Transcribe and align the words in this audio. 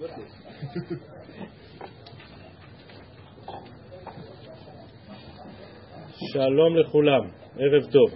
שלום 6.32 6.76
לכולם, 6.76 7.20
ערב 7.58 7.82
טוב. 7.92 8.10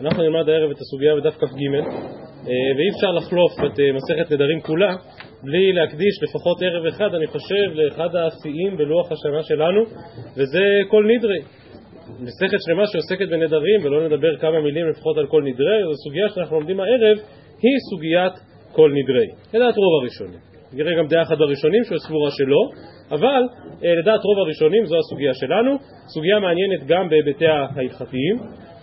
אנחנו 0.00 0.22
נלמד 0.22 0.48
הערב 0.48 0.70
את 0.70 0.76
הסוגיה 0.80 1.16
בדף 1.16 1.34
כ"ג, 1.34 1.44
אה, 1.44 1.84
ואי 2.76 2.88
אפשר 2.94 3.10
לחלוף 3.16 3.52
את 3.52 3.80
אה, 3.80 3.92
מסכת 3.92 4.32
נדרים 4.32 4.60
כולה 4.60 4.96
בלי 5.42 5.72
להקדיש 5.72 6.22
לפחות 6.22 6.62
ערב 6.62 6.86
אחד, 6.86 7.14
אני 7.14 7.26
חושב, 7.26 7.70
לאחד 7.74 8.08
השיאים 8.16 8.76
בלוח 8.76 9.12
השנה 9.12 9.42
שלנו, 9.42 9.80
וזה 10.36 10.64
כל 10.88 11.04
נדרי. 11.16 11.40
מסכת 12.20 12.58
שלמה 12.66 12.86
שעוסקת 12.86 13.28
בנדרים, 13.30 13.84
ולא 13.84 14.08
נדבר 14.08 14.36
כמה 14.36 14.60
מילים 14.60 14.88
לפחות 14.88 15.16
על 15.18 15.26
כל 15.26 15.42
נדרי, 15.42 15.82
זו 15.84 15.94
סוגיה 16.04 16.28
שאנחנו 16.34 16.56
לומדים 16.56 16.80
הערב, 16.80 17.18
היא 17.62 17.78
סוגיית 17.90 18.32
כל 18.72 18.92
נדרי. 18.92 19.26
לדעת 19.54 19.76
רוב 19.76 20.00
הראשונים. 20.00 20.49
נראה 20.72 20.92
גם 20.98 21.06
דעה 21.06 21.22
אחת 21.22 21.38
בראשונים 21.38 21.84
שהוא 21.84 21.98
סבורה 21.98 22.30
שלא, 22.30 22.62
אבל 23.10 23.42
אה, 23.84 23.94
לדעת 24.02 24.20
רוב 24.24 24.38
הראשונים 24.38 24.84
זו 24.86 24.96
הסוגיה 24.98 25.34
שלנו, 25.34 25.76
סוגיה 26.14 26.38
מעניינת 26.38 26.86
גם 26.86 27.08
בהיבטיה 27.08 27.66
ההלכתיים, 27.76 28.36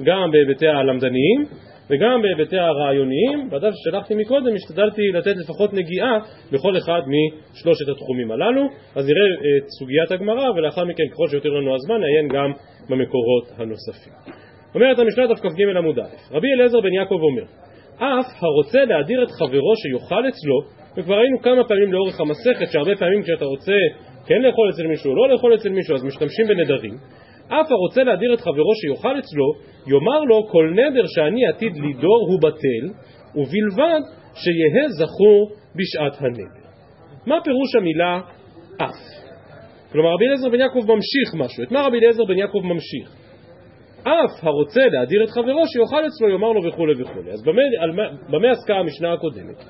גם 0.03 0.31
בהיבטיה 0.31 0.71
הלמדניים 0.71 1.45
וגם 1.89 2.21
בהיבטיה 2.21 2.65
הרעיוניים. 2.65 3.49
בדף 3.49 3.71
ששלחתי 3.75 4.15
מקודם 4.15 4.55
השתדלתי 4.55 5.01
לתת 5.13 5.35
לפחות 5.43 5.73
נגיעה 5.73 6.19
בכל 6.51 6.77
אחד 6.77 7.01
משלושת 7.07 7.89
התחומים 7.89 8.31
הללו, 8.31 8.63
אז 8.95 9.05
נראה 9.09 9.25
את 9.57 9.69
סוגיית 9.79 10.11
הגמרא 10.11 10.49
ולאחר 10.49 10.85
מכן 10.85 11.03
ככל 11.11 11.27
שיותר 11.27 11.49
לנו 11.49 11.75
הזמן 11.75 11.95
נעיין 12.01 12.27
גם 12.27 12.51
במקורות 12.89 13.45
הנוספים. 13.57 14.13
אומרת 14.75 14.99
המשנה 14.99 15.27
דף 15.27 15.39
כ"ג 15.39 15.77
עמוד 15.77 15.99
א', 15.99 16.35
רבי 16.35 16.47
אליעזר 16.53 16.81
בן 16.81 16.93
יעקב 16.93 17.19
אומר 17.21 17.43
אף 17.95 18.25
הרוצה 18.41 18.85
להדיר 18.85 19.23
את 19.23 19.31
חברו 19.31 19.73
שיאכל 19.75 20.27
אצלו, 20.27 20.76
וכבר 20.97 21.15
ראינו 21.15 21.41
כמה 21.41 21.63
פעמים 21.67 21.93
לאורך 21.93 22.19
המסכת 22.19 22.71
שהרבה 22.71 22.95
פעמים 22.95 23.23
כשאתה 23.23 23.45
רוצה 23.45 23.77
כן 24.27 24.41
לאכול 24.41 24.69
אצל 24.69 24.87
מישהו 24.87 25.11
או 25.11 25.15
לא 25.15 25.29
לאכול 25.29 25.55
אצל 25.55 25.69
מישהו 25.69 25.95
אז 25.95 26.03
משתמשים 26.03 26.47
בנדרים 26.47 26.97
אף 27.47 27.71
הרוצה 27.71 28.03
להדיר 28.03 28.33
את 28.33 28.39
חברו 28.39 28.75
שיאכל 28.75 29.19
אצלו 29.19 29.53
יאמר 29.87 30.19
לו 30.19 30.47
כל 30.47 30.73
נדר 30.73 31.05
שאני 31.05 31.47
עתיד 31.47 31.73
לידור 31.77 32.27
הוא 32.29 32.39
בטל 32.41 32.85
ובלבד 33.35 34.01
שיהא 34.33 34.87
זכור 34.87 35.51
בשעת 35.75 36.21
הנדר. 36.21 36.67
מה 37.25 37.35
פירוש 37.43 37.75
המילה 37.75 38.19
אף? 38.77 39.27
כלומר 39.91 40.13
רבי 40.13 40.25
אליעזר 40.25 40.49
בן 40.49 40.59
יעקב 40.59 40.79
ממשיך 40.79 41.35
משהו, 41.35 41.63
את 41.63 41.71
מה 41.71 41.81
רבי 41.81 41.97
אליעזר 41.97 42.25
בן 42.25 42.37
יעקב 42.37 42.59
ממשיך? 42.63 43.15
אף 44.01 44.43
הרוצה 44.43 44.81
להדיר 44.87 45.23
את 45.23 45.29
חברו 45.29 45.63
שיאכל 45.67 46.07
אצלו 46.07 46.29
יאמר 46.29 46.51
לו 46.51 46.63
וכולי 46.63 47.01
וכולי. 47.01 47.31
אז 47.31 47.43
במה, 47.43 47.61
במה 48.29 48.51
עסקה 48.51 48.75
המשנה 48.75 49.13
הקודמת? 49.13 49.63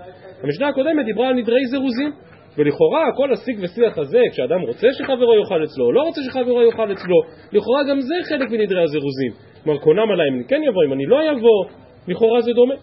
המשנה 0.44 0.68
הקודמת 0.68 1.06
דיברה 1.06 1.28
על 1.28 1.36
נדרי 1.36 1.66
זירוזים 1.66 2.12
ולכאורה 2.58 3.06
כל 3.18 3.34
השיג 3.34 3.58
ושיח 3.62 3.98
הזה 3.98 4.22
כשאדם 4.32 4.62
רוצה 4.62 4.88
שחברו 4.94 5.34
יאכל 5.36 5.64
אצלו 5.64 5.86
או 5.86 5.92
לא 5.92 6.02
רוצה 6.02 6.22
שחברו 6.24 6.62
יאכל 6.62 6.92
אצלו 6.92 7.18
לכאורה 7.52 7.82
גם 7.90 8.02
זה 8.02 8.16
חלק 8.30 8.50
מנדרי 8.52 8.84
הזירוזים. 8.84 9.32
כלומר 9.64 9.80
קונם 9.80 10.12
עליי 10.12 10.28
אם 10.30 10.36
אני 10.36 10.44
כן 10.48 10.62
יבוא 10.64 10.84
אם 10.88 10.94
אני 10.94 11.06
לא 11.06 11.18
יבוא 11.24 11.66
לכאורה 12.08 12.42
זה 12.42 12.54
דומה. 12.54 12.76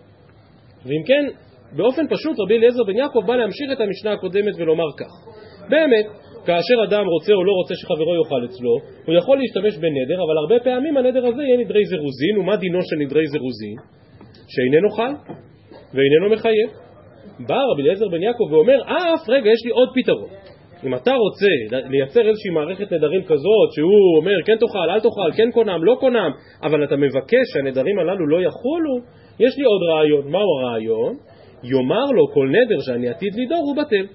ואם 0.86 1.02
כן 1.06 1.24
באופן 1.76 2.08
פשוט 2.08 2.36
רבי 2.40 2.56
אליעזר 2.56 2.84
בן 2.86 2.96
יעקב 2.96 3.26
בא 3.26 3.36
להמשיך 3.36 3.72
את 3.72 3.80
המשנה 3.80 4.12
הקודמת 4.12 4.54
ולומר 4.58 4.90
כך. 4.98 5.12
באמת 5.70 6.06
כאשר 6.46 6.78
אדם 6.88 7.04
רוצה 7.06 7.32
או 7.32 7.44
לא 7.44 7.52
רוצה 7.52 7.74
שחברו 7.74 8.14
יאכל 8.14 8.44
אצלו 8.44 8.74
הוא 9.06 9.14
יכול 9.14 9.38
להשתמש 9.38 9.74
בנדר 9.82 10.18
אבל 10.24 10.36
הרבה 10.42 10.64
פעמים 10.64 10.96
הנדר 10.96 11.26
הזה 11.26 11.42
יהיה 11.42 11.56
נדרי 11.64 11.84
זירוזין 11.84 12.38
ומה 12.38 12.56
דינו 12.56 12.78
של 12.82 12.96
נדרי 13.04 13.26
זירוזין? 13.26 13.76
שאיננו 14.48 14.90
חל 14.90 15.12
ואיננו 15.94 16.30
מחייב 16.34 16.83
בא 17.48 17.58
רבי 17.72 17.82
אליעזר 17.82 18.08
בן 18.08 18.22
יעקב 18.22 18.52
ואומר, 18.52 18.82
אף 18.82 19.28
רגע 19.28 19.50
יש 19.50 19.64
לי 19.64 19.70
עוד 19.70 19.88
פתרון. 19.94 20.28
אם 20.86 20.94
אתה 20.94 21.12
רוצה 21.14 21.46
לייצר 21.90 22.28
איזושהי 22.28 22.50
מערכת 22.50 22.92
נדרים 22.92 23.22
כזאת 23.22 23.68
שהוא 23.74 24.16
אומר 24.16 24.42
כן 24.46 24.56
תאכל, 24.56 24.90
אל 24.90 25.00
תאכל, 25.00 25.32
כן 25.36 25.50
קונם, 25.50 25.84
לא 25.84 25.96
קונם, 26.00 26.30
אבל 26.62 26.84
אתה 26.84 26.96
מבקש 26.96 27.44
שהנדרים 27.52 27.98
הללו 27.98 28.26
לא 28.26 28.40
יחולו, 28.40 28.98
יש 29.40 29.58
לי 29.58 29.64
עוד 29.64 29.82
רעיון. 29.90 30.30
מהו 30.32 30.48
הרעיון? 30.60 31.12
יאמר 31.64 32.04
לו 32.04 32.28
כל 32.34 32.48
נדר 32.48 32.80
שאני 32.80 33.08
עתיד 33.08 33.32
לדור 33.34 33.58
הוא 33.58 33.76
בטל. 33.76 34.06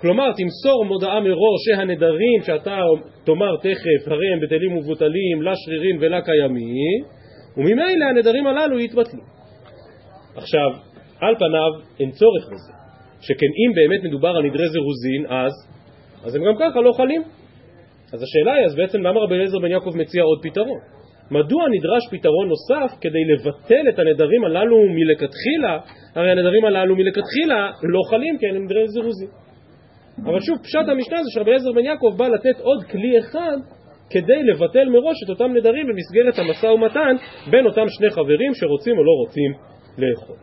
כלומר 0.00 0.32
תמסור 0.32 0.84
מודעה 0.84 1.20
מראש 1.20 1.60
שהנדרים 1.66 2.42
שאתה 2.42 2.78
תאמר 3.24 3.56
תכף 3.56 4.08
הרי 4.08 4.32
הם 4.32 4.40
בטלים 4.40 4.72
ומבוטלים 4.72 5.42
לה 5.42 5.52
שרירים 5.56 5.98
ולה 6.00 6.20
קיימים 6.22 7.04
וממילא 7.56 8.04
הנדרים 8.10 8.46
הללו 8.46 8.80
יתבטלו. 8.80 9.20
עכשיו 10.36 10.91
על 11.22 11.34
פניו 11.34 11.72
אין 12.00 12.10
צורך 12.10 12.44
בזה, 12.52 12.72
שכן 13.20 13.46
אם 13.60 13.70
באמת 13.74 14.04
מדובר 14.04 14.28
על 14.28 14.42
נדרי 14.42 14.68
זירוזין, 14.68 15.26
אז, 15.28 15.52
אז 16.24 16.34
הם 16.34 16.42
גם 16.44 16.54
ככה 16.60 16.80
לא 16.80 16.92
חלים. 16.96 17.22
אז 18.12 18.22
השאלה 18.22 18.52
היא, 18.52 18.66
אז 18.66 18.74
בעצם 18.74 19.00
למה 19.02 19.20
רבי 19.20 19.34
אליעזר 19.34 19.58
בן 19.58 19.70
יעקב 19.70 19.96
מציע 19.96 20.22
עוד 20.22 20.38
פתרון? 20.42 20.78
מדוע 21.30 21.62
נדרש 21.68 22.02
פתרון 22.10 22.48
נוסף 22.48 22.98
כדי 23.00 23.24
לבטל 23.32 23.88
את 23.88 23.98
הנדרים 23.98 24.44
הללו 24.44 24.76
מלכתחילה? 24.88 25.78
הרי 26.14 26.30
הנדרים 26.30 26.64
הללו 26.64 26.96
מלכתחילה 26.96 27.70
לא 27.82 28.00
חלים 28.10 28.38
כי 28.38 28.46
הם 28.46 28.64
נדרי 28.64 28.88
זירוזין. 28.88 29.28
אבל 30.24 30.40
שוב, 30.40 30.58
פשט 30.62 30.88
המשנה 30.88 31.22
זה 31.22 31.30
שרבי 31.34 31.50
אליעזר 31.50 31.72
בן 31.72 31.84
יעקב 31.84 32.14
בא 32.16 32.28
לתת 32.28 32.60
עוד 32.60 32.84
כלי 32.84 33.18
אחד 33.18 33.56
כדי 34.10 34.42
לבטל 34.42 34.88
מראש 34.88 35.16
את 35.24 35.30
אותם 35.30 35.52
נדרים 35.56 35.86
במסגרת 35.86 36.38
המשא 36.38 36.66
ומתן 36.66 37.14
בין 37.50 37.66
אותם 37.66 37.86
שני 37.88 38.10
חברים 38.10 38.54
שרוצים 38.54 38.98
או 38.98 39.04
לא 39.04 39.12
רוצים 39.26 39.52
לאכול. 39.98 40.36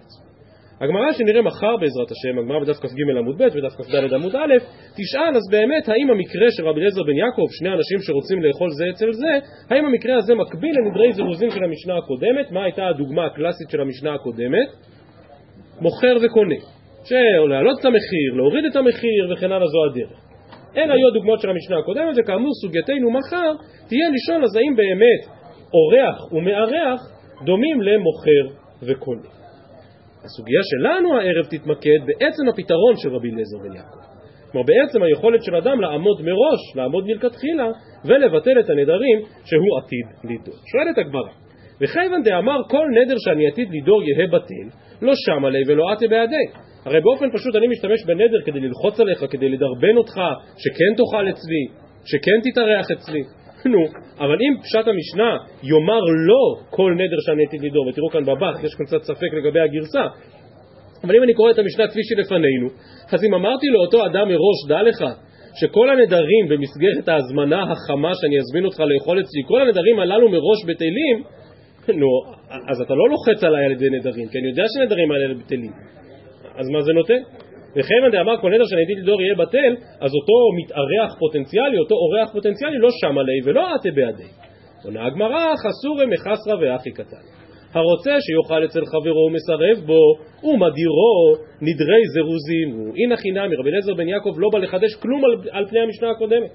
הגמרא 0.82 1.12
שנראה 1.12 1.42
מחר 1.42 1.78
בעזרת 1.82 2.12
השם, 2.12 2.40
הגמרא 2.40 2.60
בדף 2.60 2.78
כ"ג 2.82 3.18
עמוד 3.18 3.38
ב' 3.38 3.42
ודף 3.42 3.74
כ"ד 3.78 4.14
עמוד 4.14 4.36
א', 4.36 4.54
תשאל 4.98 5.34
אז 5.36 5.46
באמת 5.52 5.90
האם 5.90 6.10
המקרה 6.12 6.48
של 6.52 6.68
רבי 6.68 6.80
אליעזר 6.80 7.04
בן 7.04 7.18
יעקב, 7.18 7.48
שני 7.60 7.70
אנשים 7.70 8.00
שרוצים 8.02 8.44
לאכול 8.44 8.70
זה 8.72 8.86
אצל 8.90 9.12
זה, 9.12 9.34
האם 9.70 9.86
המקרה 9.86 10.16
הזה 10.18 10.36
מקביל 10.36 10.76
לנדרי 10.80 11.14
זירוזים 11.14 11.50
של 11.52 11.64
המשנה 11.64 11.98
הקודמת? 11.98 12.52
מה 12.52 12.64
הייתה 12.64 12.88
הדוגמה 12.88 13.26
הקלאסית 13.26 13.70
של 13.70 13.82
המשנה 13.82 14.14
הקודמת? 14.14 14.70
מוכר 15.82 16.16
וקונה. 16.24 16.60
שלהעלות 17.04 17.80
את 17.80 17.86
המחיר, 17.86 18.30
להוריד 18.36 18.66
את 18.66 18.76
המחיר 18.76 19.22
וכן 19.32 19.52
הלאה 19.52 19.68
זו 19.68 19.80
הדרך. 19.92 20.20
אלה 20.78 20.94
היו 20.94 21.08
הדוגמאות 21.08 21.40
של 21.42 21.50
המשנה 21.50 21.80
הקודמת, 21.80 22.14
וכאמור 22.18 22.52
סוגייתנו 22.62 23.12
מחר 23.12 23.52
תהיה 23.88 24.08
לשאול 24.16 24.44
אז 24.44 24.56
האם 24.56 24.76
באמת 24.76 25.22
אורח 25.74 26.34
ומארח 26.34 27.00
דומים 27.46 27.82
למוכר 27.82 28.56
וקונה. 28.84 29.39
הסוגיה 30.26 30.62
שלנו 30.64 31.18
הערב 31.18 31.46
תתמקד 31.46 32.00
בעצם 32.06 32.44
הפתרון 32.50 32.96
של 32.98 33.10
רבי 33.10 33.30
אליעזר 33.32 33.58
בן 33.64 33.76
יעקב. 33.76 34.00
כלומר 34.52 34.66
בעצם 34.68 35.04
היכולת 35.04 35.44
של 35.44 35.56
אדם 35.56 35.82
לעמוד 35.82 36.22
מראש, 36.22 36.76
לעמוד 36.76 37.06
מלכתחילה, 37.08 37.68
ולבטל 38.06 38.60
את 38.60 38.70
הנדרים 38.70 39.20
שהוא 39.46 39.78
עתיד 39.78 40.30
לידור. 40.30 40.56
שואלת 40.72 40.98
הגמרא, 40.98 41.32
וכיוון 41.82 42.24
דאמר 42.24 42.60
כל 42.70 42.88
נדר 42.98 43.16
שאני 43.18 43.48
עתיד 43.48 43.70
לידור 43.70 44.04
יהא 44.04 44.28
בטל, 44.28 44.68
לא 45.02 45.14
שם 45.16 45.46
עלי 45.46 45.64
ולא 45.68 45.92
עטה 45.92 46.08
בעדי. 46.08 46.46
הרי 46.86 47.02
באופן 47.02 47.32
פשוט 47.38 47.56
אני 47.56 47.68
משתמש 47.68 48.06
בנדר 48.08 48.42
כדי 48.46 48.60
ללחוץ 48.60 49.00
עליך, 49.00 49.26
כדי 49.30 49.50
לדרבן 49.50 49.98
אותך, 49.98 50.16
שכן 50.58 50.92
תאכל 50.98 51.30
אצלי, 51.30 51.64
שכן 52.06 52.40
תתארח 52.44 52.86
אצלי. 52.92 53.22
נו, 53.66 53.86
אבל 54.20 54.38
אם 54.42 54.54
פשט 54.64 54.88
המשנה 54.88 55.38
יאמר 55.64 56.04
לא 56.28 56.44
כל 56.70 56.92
נדר 56.94 57.20
שאני 57.26 57.44
עתיד 57.46 57.62
לדור, 57.64 57.88
ותראו 57.88 58.10
כאן 58.10 58.24
בבח, 58.24 58.64
יש 58.64 58.76
כאן 58.76 58.86
קצת 58.86 59.02
ספק 59.04 59.34
לגבי 59.38 59.60
הגרסה, 59.60 60.06
אבל 61.04 61.16
אם 61.16 61.24
אני 61.24 61.34
קורא 61.34 61.52
את 61.52 61.60
המשנה 61.60 61.88
כפי 61.88 62.00
שלפנינו, 62.04 62.68
אז 63.14 63.24
אם 63.24 63.34
אמרתי 63.34 63.68
לאותו 63.68 64.06
אדם 64.06 64.28
מראש, 64.28 64.60
דע 64.68 64.84
לך, 64.84 65.06
שכל 65.60 65.90
הנדרים 65.90 66.44
במסגרת 66.50 67.08
ההזמנה 67.10 67.62
החמה 67.64 68.12
שאני 68.16 68.40
אזמין 68.40 68.66
אותך 68.66 68.80
לאכול 68.80 69.20
אצלי, 69.20 69.42
כל 69.48 69.62
הנדרים 69.62 70.00
הללו 70.00 70.30
מראש 70.30 70.60
בטלים, 70.68 71.24
נו, 72.00 72.08
אז 72.70 72.82
אתה 72.82 72.94
לא 72.94 73.10
לוחץ 73.10 73.44
עליי 73.44 73.66
על 73.66 73.72
ידי 73.72 73.90
נדרים, 73.90 74.28
כי 74.28 74.38
אני 74.40 74.48
יודע 74.48 74.64
שנדרים 74.74 75.12
האלה 75.12 75.34
בטלים. 75.34 75.72
אז 76.60 76.70
מה 76.70 76.82
זה 76.82 76.94
נותן? 76.94 77.22
וכיוון 77.76 78.12
דאמר 78.12 78.42
כל 78.42 78.50
נדר 78.54 78.66
שאני 78.66 78.84
עתיד 78.84 78.98
לדור 79.04 79.22
יהיה 79.22 79.36
בטל, 79.36 79.74
אז 80.02 80.12
אותו 80.16 80.38
מתארח 80.58 81.20
פוטנציאלי, 81.20 81.78
אותו 81.80 81.96
אורח 81.96 82.34
פוטנציאלי 82.34 82.78
לא 82.78 82.90
שם 83.02 83.18
עלי 83.18 83.40
ולא 83.46 83.74
עטה 83.74 83.90
בידי. 83.96 84.30
עונה 84.86 85.06
הגמרא, 85.06 85.46
חסורי 85.64 86.06
מחסרא 86.06 86.56
ואחי 86.62 86.92
קטן. 86.92 87.24
הרוצה 87.74 88.16
שיאכל 88.26 88.66
אצל 88.66 88.84
חברו 88.86 89.26
ומסרב 89.28 89.86
בו, 89.86 90.02
ומדירו 90.44 91.16
נדרי 91.62 92.02
זירוזים. 92.14 92.70
הנה 93.00 93.18
חינמי, 93.18 93.56
רבי 93.56 93.70
אליעזר 93.70 93.94
בן 93.94 94.08
יעקב 94.08 94.34
לא 94.38 94.50
בא 94.54 94.60
לחדש 94.60 94.96
כלום 95.02 95.22
על, 95.26 95.32
על 95.52 95.66
פני 95.70 95.80
המשנה 95.80 96.10
הקודמת. 96.12 96.52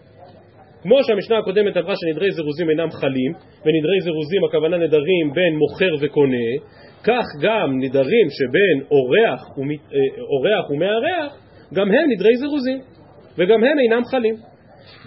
כמו 0.82 1.04
שהמשנה 1.04 1.38
הקודמת 1.38 1.76
אמרה 1.76 1.94
שנדרי 1.96 2.30
זירוזים 2.30 2.70
אינם 2.70 2.90
חלים, 2.90 3.32
ונדרי 3.64 4.00
זירוזים 4.00 4.44
הכוונה 4.44 4.76
נדרים 4.76 5.26
בין 5.34 5.52
מוכר 5.56 5.94
וקונה, 6.00 6.48
כך 7.04 7.24
גם 7.42 7.78
נדרים 7.80 8.26
שבין 8.30 8.76
אה, 8.80 8.86
אורח 10.32 10.70
ומארח, 10.70 11.32
גם 11.74 11.88
הם 11.88 12.10
נדרי 12.10 12.36
זירוזים, 12.36 12.78
וגם 13.38 13.64
הם 13.64 13.78
אינם 13.78 14.04
חלים. 14.04 14.34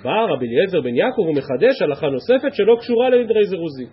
בא 0.03 0.25
רבי 0.29 0.45
אליעזר 0.47 0.81
בן 0.81 0.95
יעקב 0.95 1.21
ומחדש 1.21 1.81
הלכה 1.81 2.07
נוספת 2.09 2.53
שלא 2.53 2.75
קשורה 2.79 3.09
לנדרי 3.09 3.45
זירוזים. 3.45 3.87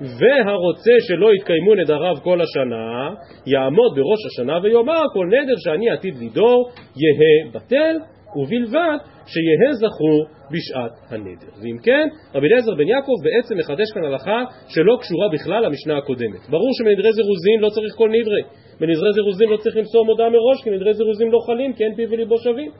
והרוצה 0.00 0.92
שלא 1.08 1.34
יתקיימו 1.34 1.74
נדריו 1.74 2.14
כל 2.22 2.40
השנה, 2.40 3.14
יעמוד 3.46 3.92
בראש 3.96 4.26
השנה 4.26 4.58
ויאמר 4.62 5.02
כל 5.14 5.26
נדר 5.26 5.54
שאני 5.64 5.90
עתיד 5.90 6.16
לידור 6.18 6.70
יהא 7.02 7.52
בטל, 7.54 7.96
ובלבד 8.36 8.98
שיהא 9.26 9.72
זכור 9.72 10.39
בשעת 10.52 10.94
הנדר. 11.10 11.52
ואם 11.60 11.78
כן, 11.82 12.06
רבי 12.34 12.46
אליעזר 12.46 12.74
בן 12.74 12.88
יעקב 12.88 13.16
בעצם 13.24 13.54
מחדש 13.58 13.88
כאן 13.94 14.04
הלכה 14.04 14.44
שלא 14.68 14.94
קשורה 15.00 15.28
בכלל 15.32 15.60
למשנה 15.66 15.98
הקודמת. 15.98 16.42
ברור 16.50 16.70
שמנדרי 16.78 17.12
זירוזין 17.12 17.58
לא 17.60 17.68
צריך 17.68 17.92
כל 17.96 18.08
נדרי. 18.08 18.42
בנדרי 18.80 19.12
זירוזין 19.12 19.48
לא 19.48 19.56
צריך 19.56 19.76
למסור 19.76 20.04
מודעה 20.06 20.28
מראש, 20.30 20.62
כי 20.64 20.70
נדרי 20.70 20.94
זירוזין 20.94 21.28
לא 21.28 21.38
חלים, 21.46 21.72
כי 21.72 21.84
אין 21.84 21.94
פיו 21.94 22.10
וליבו 22.10 22.38
שווים. 22.38 22.70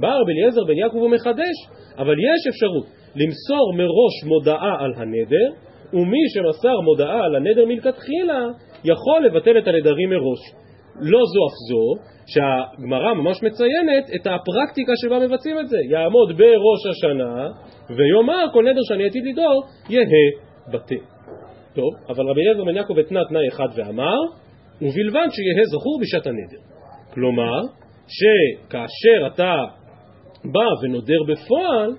בא 0.00 0.08
רבי 0.20 0.32
אליעזר 0.32 0.64
בן 0.64 0.78
יעקב 0.82 0.96
ומחדש, 0.96 1.56
אבל 1.98 2.16
יש 2.28 2.40
אפשרות 2.50 2.86
למסור 3.20 3.66
מראש 3.80 4.14
מודעה 4.24 4.74
על 4.84 4.92
הנדר, 4.96 5.48
ומי 5.92 6.22
שמסר 6.34 6.80
מודעה 6.80 7.24
על 7.24 7.36
הנדר 7.36 7.64
מלכתחילה, 7.66 8.40
יכול 8.84 9.26
לבטל 9.26 9.58
את 9.58 9.68
הנדרים 9.68 10.10
מראש. 10.10 10.65
לא 11.00 11.20
זו 11.32 11.40
אף 11.48 11.56
זו, 11.68 11.84
שהגמרא 12.26 13.14
ממש 13.14 13.42
מציינת 13.42 14.04
את 14.14 14.26
הפרקטיקה 14.26 14.92
שבה 14.96 15.18
מבצעים 15.18 15.58
את 15.58 15.68
זה. 15.68 15.76
יעמוד 15.90 16.28
בראש 16.36 16.82
השנה 16.90 17.48
ויאמר 17.96 18.44
כל 18.52 18.64
נדר 18.64 18.80
שאני 18.88 19.06
עתיד 19.06 19.24
לדור 19.24 19.64
יהא 19.88 20.02
בטל. 20.72 21.04
טוב, 21.74 21.90
אבל 22.08 22.30
רבי 22.30 22.40
אליעזר 22.40 22.64
בן 22.64 22.76
יעקב 22.76 22.98
התנה 22.98 23.20
תנאי 23.28 23.48
אחד 23.48 23.68
ואמר, 23.76 24.18
ובלבד 24.82 25.28
שיהא 25.30 25.64
זכור 25.72 25.98
בשעת 26.02 26.26
הנדר. 26.26 26.62
כלומר, 27.14 27.60
שכאשר 28.16 29.26
אתה 29.26 29.54
בא 30.44 30.68
ונודר 30.82 31.22
בפועל, 31.28 31.90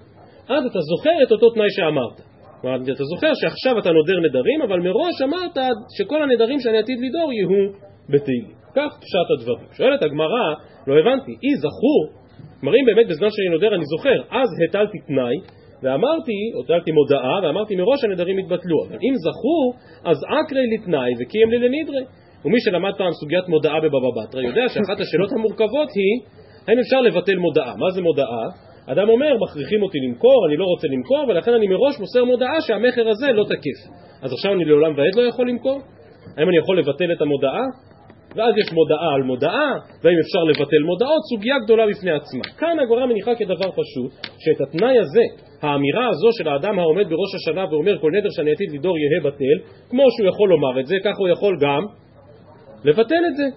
אז 0.50 0.66
אתה 0.72 0.80
זוכר 0.80 1.24
את 1.24 1.32
אותו 1.32 1.50
תנאי 1.50 1.70
שאמרת. 1.70 2.22
כלומר, 2.62 2.78
אתה 2.96 3.04
זוכר 3.04 3.32
שעכשיו 3.34 3.80
אתה 3.80 3.92
נודר 3.92 4.20
נדרים, 4.30 4.62
אבל 4.62 4.80
מראש 4.80 5.22
אמרת 5.24 5.58
שכל 5.98 6.24
הנדרים 6.24 6.60
שאני 6.60 6.78
עתיד 6.78 6.98
לדור 7.00 7.34
יהיו 7.34 7.72
בתהילים. 8.10 8.57
כך 8.78 8.92
פשט 9.02 9.28
הדברים. 9.34 9.68
שואלת 9.78 10.02
הגמרא, 10.04 10.46
לא 10.88 10.94
הבנתי, 11.00 11.34
אי 11.44 11.52
זכור, 11.64 12.02
כלומר 12.60 12.74
אם 12.80 12.86
באמת 12.86 13.08
בזמן 13.12 13.30
שאני 13.34 13.50
נודר 13.56 13.76
אני 13.76 13.86
זוכר, 13.94 14.18
אז 14.40 14.50
הטלתי 14.64 14.98
תנאי 15.08 15.38
ואמרתי, 15.84 16.38
הטלתי 16.64 16.92
מודעה 16.92 17.36
ואמרתי 17.44 17.76
מראש 17.76 18.04
הנדרים 18.04 18.40
יתבטלו, 18.40 18.78
אבל 18.86 18.98
אם 19.06 19.14
זכור, 19.26 19.66
אז 20.10 20.18
אקרי 20.40 20.66
לתנאי 20.74 21.12
וקיים 21.20 21.50
לי 21.52 21.60
לנדרי. 21.60 22.04
ומי 22.46 22.60
שלמד 22.62 22.94
פעם 22.98 23.12
סוגיית 23.12 23.48
מודעה 23.48 23.80
בבבא 23.80 24.12
בתרא 24.18 24.42
יודע 24.42 24.66
שאחת 24.68 25.00
השאלות 25.00 25.32
המורכבות 25.32 25.90
היא 25.96 26.14
האם 26.68 26.80
אפשר 26.80 27.02
לבטל 27.02 27.36
מודעה. 27.36 27.74
מה 27.78 27.92
זה 27.96 28.02
מודעה? 28.02 28.46
אדם 28.86 29.10
אומר, 29.10 29.38
מכריחים 29.44 29.84
אותי 29.84 29.98
למכור, 30.06 30.48
אני 30.48 30.58
לא 30.58 30.66
רוצה 30.66 30.88
למכור, 30.88 31.26
ולכן 31.28 31.54
אני 31.54 31.68
מראש 31.68 32.00
מוסר 32.00 32.26
מודעה 32.26 32.62
שהמכר 32.62 33.10
הזה 33.10 33.28
לא 33.32 33.44
תקף. 33.44 33.80
אז 34.24 34.34
עכשיו 34.34 34.54
אני 34.54 34.66
לעולם 34.66 34.98
ועד 34.98 35.16
לא 35.16 35.22
יכול 35.22 35.50
למכור? 35.50 35.80
האם 36.38 36.50
אני 36.50 36.58
יכול 36.58 36.80
לבטל 36.80 37.12
את 37.12 37.22
המודעה? 37.22 37.62
ואז 38.38 38.54
יש 38.62 38.74
מודעה 38.74 39.14
על 39.16 39.24
מודעה, 39.24 39.72
והאם 40.02 40.20
אפשר 40.26 40.44
לבטל 40.44 40.84
מודעות, 40.86 41.22
סוגיה 41.30 41.56
גדולה 41.64 41.88
בפני 41.88 42.12
עצמה. 42.12 42.44
כאן 42.58 42.80
הגמרא 42.80 43.06
מניחה 43.06 43.36
כדבר 43.36 43.72
פשוט, 43.72 44.12
שאת 44.44 44.62
התנאי 44.62 45.00
הזה, 45.00 45.26
האמירה 45.62 46.08
הזו 46.10 46.30
של 46.38 46.48
האדם 46.48 46.80
העומד 46.80 47.10
בראש 47.10 47.32
השנה 47.36 47.66
ואומר 47.72 47.98
כל 48.02 48.12
נדר 48.12 48.30
שאני 48.30 48.52
עתיד 48.52 48.70
לדור 48.74 48.96
יהא 48.98 49.32
בטל, 49.32 49.58
כמו 49.90 50.04
שהוא 50.18 50.28
יכול 50.28 50.50
לומר 50.50 50.80
את 50.80 50.86
זה, 50.86 50.96
כך 51.04 51.18
הוא 51.18 51.28
יכול 51.28 51.58
גם 51.62 51.82
לבטל 52.84 53.24
את 53.30 53.36
זה, 53.36 53.48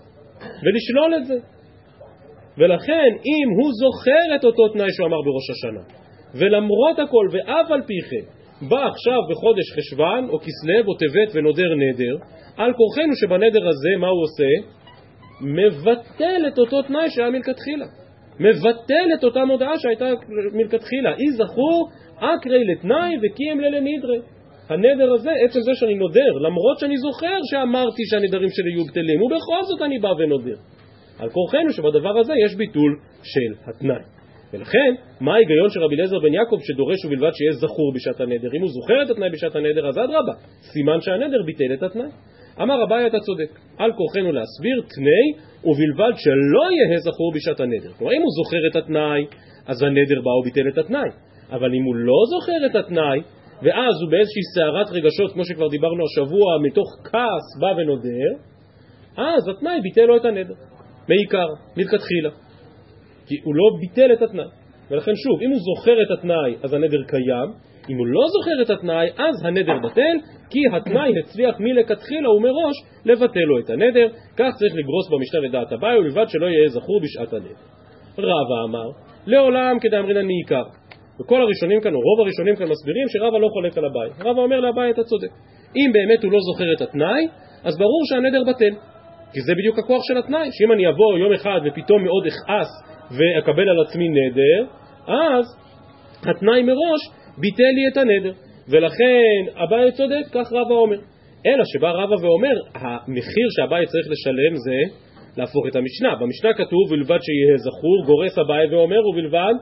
ולשלול 0.63 1.15
את 1.17 1.25
זה. 1.25 1.39
ולכן 2.59 3.11
אם 3.31 3.49
הוא 3.59 3.71
זוכר 3.73 4.37
את 4.37 4.45
אותו 4.45 4.69
תנאי 4.69 4.93
שהוא 4.93 5.07
אמר 5.07 5.21
בראש 5.27 5.47
השנה, 5.55 5.83
ולמרות 6.35 6.99
הכל 6.99 7.27
ואף 7.33 7.71
על 7.71 7.83
פי 7.87 7.95
כן 8.11 8.40
בא 8.69 8.87
עכשיו 8.87 9.19
בחודש 9.31 9.73
חשוון 9.77 10.29
או 10.29 10.39
כסלו 10.39 10.87
או 10.87 10.95
טבת 10.95 11.35
ונודר 11.35 11.75
נדר, 11.75 12.17
על 12.57 12.73
כורחנו 12.73 13.17
שבנדר 13.17 13.69
הזה 13.69 13.93
מה 14.01 14.09
הוא 14.09 14.23
עושה? 14.23 14.51
מבטל 15.41 16.49
את 16.49 16.59
אותו 16.59 16.83
תנאי 16.83 17.11
שהיה 17.11 17.31
מלכתחילה. 17.31 17.87
מבטל 18.41 19.09
את 19.19 19.25
אותה 19.25 19.45
מודעה 19.45 19.79
שהייתה 19.79 20.05
מלכתחילה. 20.53 21.11
אי 21.17 21.33
זכור 21.33 21.89
אקרי 22.17 22.65
לתנאי 22.65 23.17
וקיים 23.23 23.61
ללנדרי. 23.61 24.21
הנדר 24.69 25.13
הזה, 25.13 25.31
עצם 25.45 25.61
זה 25.61 25.71
שאני 25.75 25.95
נודר, 25.95 26.33
למרות 26.47 26.79
שאני 26.79 26.97
זוכר 26.97 27.39
שאמרתי 27.51 28.03
שהנדרים 28.11 28.49
שלי 28.49 28.71
יהיו 28.71 28.85
בטלים, 28.85 29.23
ובכל 29.23 29.63
זאת 29.65 29.83
אני 29.83 29.99
בא 29.99 30.09
ונודר. 30.09 30.57
על 31.19 31.31
כורחנו 31.31 31.73
שבדבר 31.73 32.19
הזה 32.19 32.33
יש 32.45 32.55
ביטול 32.55 32.99
של 33.23 33.71
התנאי. 33.71 34.20
ולכן, 34.53 34.95
מה 35.21 35.35
ההיגיון 35.35 35.71
של 35.71 35.81
רבי 35.81 35.95
אליעזר 35.95 36.19
בן 36.19 36.35
יעקב 36.35 36.57
שדורש 36.61 37.05
ובלבד 37.05 37.31
שיהיה 37.35 37.53
זכור 37.53 37.93
בשעת 37.95 38.21
הנדר? 38.21 38.49
אם 38.57 38.61
הוא 38.61 38.71
זוכר 38.71 39.03
את 39.03 39.11
התנאי 39.11 39.31
בשעת 39.31 39.57
הנדר, 39.57 39.89
אז 39.89 39.99
אדרבה, 39.99 40.33
סימן 40.73 41.01
שהנדר 41.01 41.43
ביטל 41.47 41.75
את 41.75 41.83
התנאי. 41.83 42.11
אמר 42.63 42.85
אביי 42.85 43.07
אתה 43.07 43.21
צודק, 43.21 43.51
על 43.79 43.93
כורחנו 43.93 44.33
להסביר 44.33 44.83
תנאי 44.95 45.27
ובלבד 45.65 46.13
שלא 46.17 46.65
יהיה 46.73 46.99
זכור 46.99 47.33
בשעת 47.35 47.61
הנדר. 47.61 47.93
כלומר, 47.99 48.13
אם 48.13 48.23
הוא 48.23 48.33
זוכר 48.39 48.63
את 48.71 48.77
התנאי, 48.77 49.27
אז 49.67 49.83
הנדר 49.83 50.21
בא 50.25 50.31
וביטל 50.31 50.69
את 50.73 50.79
התנאי. 50.79 51.11
אבל 51.51 51.75
אם 51.75 51.83
הוא 51.83 51.97
לא 51.97 52.21
זוכר 52.33 52.67
את 52.67 52.75
התנאי, 52.85 53.21
ואז 53.63 53.95
הוא 54.03 54.11
באיזושהי 54.11 54.43
סערת 54.55 54.89
רגשות, 54.91 55.33
כמו 55.33 55.45
שכבר 55.45 55.69
דיברנו 55.69 56.05
השבוע, 56.05 56.59
מתוך 56.63 56.89
כעס 57.05 57.47
בא 57.61 57.81
ונודר, 57.81 58.31
אז 59.17 59.49
התנאי 59.49 59.81
ביטל 59.83 60.05
לו 60.05 60.17
את 60.17 60.25
הנדר. 60.25 60.55
מעיקר, 61.09 61.49
מלכתחילה. 61.77 62.31
כי 63.31 63.37
הוא 63.45 63.55
לא 63.55 63.67
ביטל 63.81 64.13
את 64.13 64.23
התנאי. 64.23 64.51
ולכן 64.91 65.13
שוב, 65.25 65.43
אם 65.43 65.51
הוא 65.51 65.61
זוכר 65.69 66.03
את 66.03 66.11
התנאי, 66.19 66.55
אז 66.63 66.75
הנדר 66.75 67.03
קיים, 67.07 67.49
אם 67.91 67.97
הוא 67.97 68.07
לא 68.07 68.25
זוכר 68.35 68.63
את 68.63 68.71
התנאי, 68.71 69.09
אז 69.19 69.35
הנדר 69.45 69.79
בטל, 69.85 70.17
כי 70.51 70.59
התנאי 70.77 71.11
הצליח 71.19 71.61
מלכתחילה 71.61 72.31
ומראש 72.31 72.77
לבטל 73.05 73.47
לו 73.51 73.59
את 73.59 73.71
הנדר. 73.71 74.09
כך 74.37 74.51
צריך 74.59 74.73
לגרוס 74.81 75.07
במשנה 75.13 75.41
לדעת 75.41 75.73
הבאי, 75.73 75.99
ובלבד 75.99 76.29
שלא 76.29 76.47
יהיה 76.47 76.69
זכור 76.69 77.01
בשעת 77.03 77.33
הנדר. 77.33 77.59
רבא 78.19 78.59
אמר, 78.69 78.89
לעולם 79.27 79.77
כדאמרינן 79.81 80.27
מעיקר. 80.27 80.65
וכל 81.21 81.43
הראשונים 81.43 81.81
כאן, 81.81 81.95
או 81.95 82.01
רוב 82.01 82.21
הראשונים 82.21 82.57
כאן 82.57 82.69
מסבירים 82.69 83.07
שרבא 83.09 83.39
לא 83.39 83.49
חולק 83.53 83.79
על 83.79 83.85
הבאי. 83.85 84.09
רבא 84.21 84.41
אומר 84.41 84.61
לבאי 84.61 84.91
אתה 84.91 85.05
צודק. 85.05 85.33
אם 85.77 85.91
באמת 85.93 86.25
הוא 86.25 86.33
לא 86.33 86.39
זוכר 86.41 86.73
את 86.73 86.81
התנאי, 86.81 87.29
אז 87.65 87.79
ברור 87.79 88.03
שהנדר 88.09 88.43
בטל. 88.51 88.75
כי 89.33 89.41
זה 89.41 89.53
בדיוק 89.59 89.79
הכוח 89.79 90.03
של 90.09 90.19
התנאי, 90.19 90.49
שאם 90.53 90.73
אני 90.73 90.89
אבוא 90.89 91.19
יום 91.19 91.33
אחד 91.33 91.61
ופתאום 91.65 92.05
מאוד 92.05 92.27
אכעס 92.27 92.90
ואקבל 93.11 93.69
על 93.69 93.81
עצמי 93.81 94.09
נדר, 94.09 94.65
אז 95.07 95.45
התנאי 96.23 96.63
מראש 96.63 97.01
ביטל 97.39 97.73
לי 97.77 97.89
את 97.93 97.97
הנדר. 97.97 98.33
ולכן 98.69 99.63
אביי 99.65 99.93
צודק, 99.93 100.25
כך 100.33 100.53
רבא 100.53 100.75
אומר. 100.75 100.99
אלא 101.47 101.65
שבא 101.65 101.91
רבא 101.91 102.15
ואומר, 102.25 102.57
המחיר 102.75 103.47
שאביי 103.57 103.87
צריך 103.87 104.07
לשלם 104.11 104.55
זה 104.57 104.79
להפוך 105.37 105.67
את 105.69 105.77
המשנה. 105.77 106.15
במשנה 106.21 106.51
כתוב, 106.55 106.83
ובלבד 106.87 107.19
שיהיה 107.23 107.57
זכור, 107.57 108.05
גורס 108.07 108.39
אביי 108.39 108.75
ואומר, 108.75 109.09
ובלבד 109.09 109.55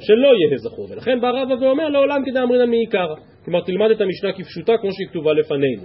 שלא 0.00 0.28
יהיה 0.28 0.56
זכור. 0.56 0.86
ולכן 0.90 1.20
בא 1.20 1.30
רבא 1.30 1.54
ואומר, 1.60 1.88
לעולם 1.88 2.22
כדאי 2.26 2.42
אמרינן 2.42 2.70
מעיקרא. 2.70 3.14
כלומר, 3.44 3.60
תלמד 3.60 3.90
את 3.90 4.00
המשנה 4.00 4.32
כפשוטה 4.32 4.72
כמו 4.80 4.90
שהיא 4.92 5.08
כתובה 5.08 5.32
לפנינו. 5.32 5.82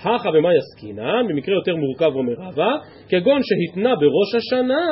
הכה 0.00 0.30
במה 0.30 0.48
יסקינן, 0.54 1.26
במקרה 1.28 1.54
יותר 1.54 1.76
מורכב 1.76 2.16
אומר 2.16 2.34
רבא, 2.38 2.72
כגון 3.08 3.40
שהתנה 3.42 3.94
בראש 3.94 4.34
השנה 4.36 4.84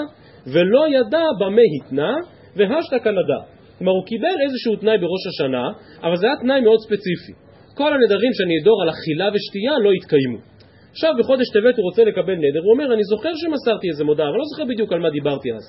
ולא 0.47 0.89
ידע 0.89 1.25
במה 1.41 1.63
התנה, 1.77 2.13
והשתא 2.57 2.99
כנדע. 2.99 3.41
כלומר 3.79 3.93
הוא 3.93 4.07
קיבל 4.07 4.37
איזשהו 4.45 4.77
תנאי 4.77 4.99
בראש 4.99 5.25
השנה, 5.31 5.65
אבל 6.03 6.17
זה 6.17 6.27
היה 6.27 6.37
תנאי 6.41 6.61
מאוד 6.61 6.79
ספציפי. 6.87 7.33
כל 7.75 7.91
הנדרים 7.95 8.33
שאני 8.33 8.55
אדור 8.63 8.83
על 8.83 8.89
אכילה 8.91 9.29
ושתייה 9.35 9.79
לא 9.79 9.91
יתקיימו. 9.95 10.39
עכשיו 10.91 11.13
בחודש 11.19 11.49
טבת 11.55 11.77
הוא 11.77 11.85
רוצה 11.85 12.05
לקבל 12.05 12.35
נדר, 12.35 12.61
הוא 12.65 12.73
אומר 12.75 12.95
אני 12.95 13.05
זוכר 13.05 13.33
שמסרתי 13.35 13.89
איזה 13.89 14.05
מודעה, 14.05 14.29
אבל 14.29 14.39
לא 14.39 14.45
זוכר 14.51 14.65
בדיוק 14.65 14.93
על 14.93 14.99
מה 14.99 15.11
דיברתי 15.11 15.53
אז. 15.53 15.65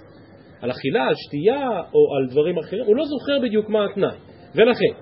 על 0.61 0.71
אכילה, 0.71 1.03
על 1.07 1.15
שתייה 1.15 1.69
או 1.93 2.01
על 2.15 2.23
דברים 2.31 2.57
אחרים, 2.57 2.85
הוא 2.85 2.95
לא 2.95 3.05
זוכר 3.05 3.39
בדיוק 3.43 3.69
מה 3.69 3.85
התנאי. 3.85 4.17
ולכן, 4.55 4.93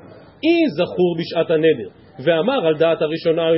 אי 0.46 0.70
זכור 0.78 1.12
בשעת 1.20 1.51
הנדר, 1.51 1.90
ואמר 2.20 2.68
על 2.68 2.77
דעת 2.77 3.01
הראשונה 3.01 3.50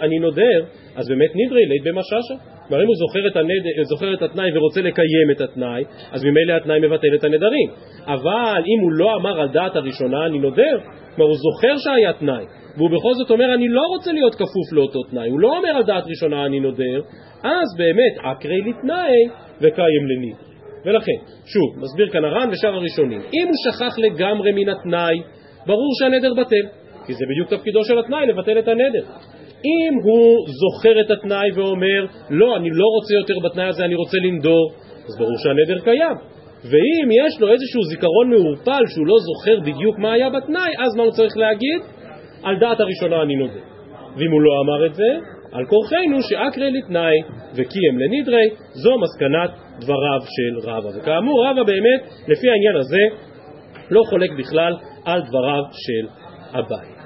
אני 0.00 0.18
נודר, 0.18 0.64
אז 0.96 1.08
באמת 1.08 1.30
נדרי 1.34 1.66
לית 1.66 1.82
במשאשא. 1.84 2.34
כלומר 2.68 2.82
אם 2.82 2.88
הוא 2.88 2.96
זוכר 2.96 3.26
את, 3.26 3.36
הנד... 3.36 3.64
זוכר 3.82 4.14
את 4.14 4.22
התנאי 4.22 4.50
ורוצה 4.54 4.80
לקיים 4.80 5.30
את 5.36 5.40
התנאי, 5.40 5.84
אז 6.12 6.24
ממילא 6.24 6.52
התנאי 6.52 6.78
מבטל 6.78 7.14
את 7.14 7.24
הנדרים. 7.24 7.68
אבל 8.06 8.62
אם 8.66 8.80
הוא 8.82 8.92
לא 8.92 9.16
אמר 9.16 9.40
על 9.40 9.48
דעת 9.48 9.76
הראשונה 9.76 10.26
אני 10.26 10.38
נודר, 10.38 10.78
כלומר 11.16 11.30
הוא 11.30 11.36
זוכר 11.36 11.74
שהיה 11.78 12.12
תנאי, 12.12 12.44
והוא 12.76 12.90
בכל 12.90 13.14
זאת 13.14 13.30
אומר 13.30 13.54
אני 13.54 13.68
לא 13.68 13.82
רוצה 13.88 14.12
להיות 14.12 14.34
כפוף 14.34 14.72
לאותו 14.72 15.02
תנאי, 15.02 15.28
הוא 15.28 15.40
לא 15.40 15.56
אומר 15.56 15.68
על 15.68 15.82
דעת 15.82 16.04
ראשונה 16.06 16.46
אני 16.46 16.60
נודר, 16.60 17.00
אז 17.42 17.68
באמת 17.78 18.32
אקרי 18.32 18.60
לתנאי 18.60 19.28
וקיים 19.60 20.06
לנדרי. 20.08 20.48
ולכן, 20.84 21.18
שוב, 21.46 21.82
מסביר 21.82 22.08
כאן 22.08 22.24
הר"ן 22.24 22.48
ושאר 22.52 22.74
הראשונים, 22.74 23.20
אם 23.20 23.46
הוא 23.46 23.72
שכח 23.72 23.98
לגמרי 23.98 24.52
מן 24.52 24.68
התנאי, 24.68 25.22
ברור 25.66 25.90
שהנדר 25.98 26.34
בטל. 26.34 26.77
כי 27.08 27.14
זה 27.14 27.24
בדיוק 27.30 27.48
תפקידו 27.48 27.84
של 27.84 27.98
התנאי, 27.98 28.26
לבטל 28.26 28.58
את 28.58 28.68
הנדר. 28.68 29.04
אם 29.64 29.92
הוא 30.04 30.46
זוכר 30.60 31.00
את 31.00 31.10
התנאי 31.10 31.50
ואומר, 31.54 32.06
לא, 32.30 32.56
אני 32.56 32.70
לא 32.70 32.86
רוצה 32.96 33.14
יותר 33.14 33.34
בתנאי 33.44 33.64
הזה, 33.64 33.84
אני 33.84 33.94
רוצה 33.94 34.16
לנדור, 34.24 34.72
אז 35.06 35.18
ברור 35.18 35.36
שהנדר 35.42 35.80
קיים. 35.84 36.16
ואם 36.70 37.08
יש 37.10 37.40
לו 37.40 37.52
איזשהו 37.52 37.82
זיכרון 37.82 38.30
מעורפל 38.30 38.82
שהוא 38.86 39.06
לא 39.06 39.16
זוכר 39.28 39.60
בדיוק 39.60 39.98
מה 39.98 40.12
היה 40.12 40.30
בתנאי, 40.30 40.72
אז 40.78 40.96
מה 40.96 41.02
הוא 41.02 41.12
צריך 41.12 41.36
להגיד? 41.36 41.80
על 42.42 42.58
דעת 42.58 42.80
הראשונה 42.80 43.22
אני 43.22 43.36
נודר. 43.36 43.64
ואם 44.16 44.32
הוא 44.32 44.42
לא 44.42 44.52
אמר 44.64 44.86
את 44.86 44.94
זה, 44.94 45.10
על 45.52 45.64
כורחנו 45.66 46.22
שאקרי 46.22 46.70
לתנאי 46.70 47.16
וקיים 47.54 47.98
לנדרי, 47.98 48.48
זו 48.72 48.98
מסקנת 48.98 49.50
דבריו 49.80 50.20
של 50.20 50.70
רבא. 50.70 50.88
וכאמור 50.98 51.46
רבא 51.46 51.62
באמת 51.62 52.00
לפי 52.28 52.46
העניין 52.50 52.76
הזה 52.76 53.02
לא 53.90 54.02
חולק 54.10 54.30
בכלל 54.38 54.76
על 55.04 55.22
דבריו 55.22 55.62
של 55.72 56.08
אביי. 56.58 56.97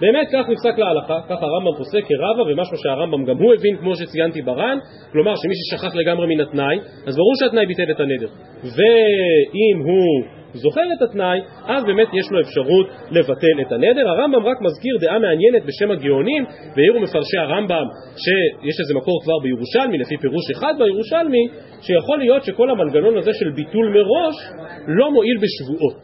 באמת 0.00 0.26
כך 0.32 0.48
נפסק 0.48 0.78
להלכה, 0.78 1.18
כך 1.28 1.42
הרמב"ם 1.42 1.78
פוסק 1.78 2.04
כרבא 2.08 2.42
ומשהו 2.42 2.76
שהרמב"ם 2.76 3.24
גם 3.24 3.36
הוא 3.36 3.54
הבין 3.54 3.76
כמו 3.76 3.96
שציינתי 3.96 4.42
בר"ן, 4.42 4.78
כלומר 5.12 5.34
שמי 5.36 5.54
ששכח 5.54 5.94
לגמרי 5.96 6.26
מן 6.26 6.40
התנאי, 6.40 6.78
אז 7.06 7.16
ברור 7.16 7.34
שהתנאי 7.40 7.66
ביטל 7.66 7.90
את 7.90 8.00
הנדר. 8.00 8.28
ואם 8.62 9.76
הוא 9.84 10.24
זוכר 10.54 10.80
את 10.96 11.02
התנאי, 11.02 11.40
אז 11.66 11.84
באמת 11.84 12.08
יש 12.12 12.26
לו 12.32 12.40
אפשרות 12.40 12.86
לבטל 13.10 13.56
את 13.66 13.72
הנדר. 13.72 14.08
הרמב"ם 14.08 14.46
רק 14.46 14.60
מזכיר 14.60 14.96
דעה 15.00 15.18
מעניינת 15.18 15.62
בשם 15.66 15.90
הגאונים, 15.90 16.44
והעירו 16.76 17.00
מפרשי 17.00 17.38
הרמב"ם 17.38 17.86
שיש 18.16 18.76
איזה 18.80 18.94
מקור 18.94 19.22
כבר 19.22 19.38
בירושלמי, 19.42 19.98
לפי 19.98 20.16
פירוש 20.16 20.44
אחד 20.56 20.74
בירושלמי, 20.78 21.48
שיכול 21.80 22.18
להיות 22.18 22.44
שכל 22.44 22.70
המנגנון 22.70 23.18
הזה 23.18 23.30
של 23.32 23.50
ביטול 23.50 23.88
מראש 23.88 24.36
לא 24.86 25.10
מועיל 25.12 25.38
בשבועות, 25.42 26.00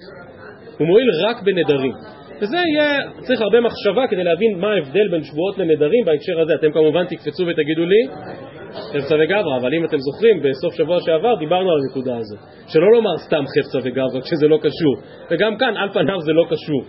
הוא 0.78 0.86
מועיל 0.86 1.08
רק 1.26 1.42
בנדרים. 1.42 2.19
וזה 2.40 2.56
יהיה, 2.56 2.98
צריך 3.20 3.40
הרבה 3.40 3.60
מחשבה 3.60 4.06
כדי 4.10 4.24
להבין 4.24 4.58
מה 4.58 4.72
ההבדל 4.72 5.08
בין 5.10 5.22
שבועות 5.24 5.58
לנדרים 5.58 6.04
בהקשר 6.04 6.40
הזה. 6.40 6.54
אתם 6.54 6.72
כמובן 6.72 7.04
תקפצו 7.04 7.42
ותגידו 7.46 7.84
לי, 7.86 8.02
חפצה 8.72 9.14
וגברא, 9.14 9.56
אבל 9.60 9.74
אם 9.74 9.84
אתם 9.84 9.96
זוכרים, 9.98 10.42
בסוף 10.42 10.74
שבוע 10.74 10.98
שעבר 11.00 11.34
דיברנו 11.34 11.70
על 11.72 11.78
הנקודה 11.82 12.16
הזאת. 12.16 12.38
שלא 12.68 12.92
לומר 12.92 13.16
סתם 13.16 13.44
חפצה 13.52 13.78
וגברא 13.84 14.20
כשזה 14.20 14.48
לא 14.48 14.56
קשור. 14.56 14.94
וגם 15.30 15.56
כאן, 15.56 15.76
על 15.76 15.88
פניו 15.88 16.20
זה 16.20 16.32
לא 16.32 16.44
קשור. 16.50 16.82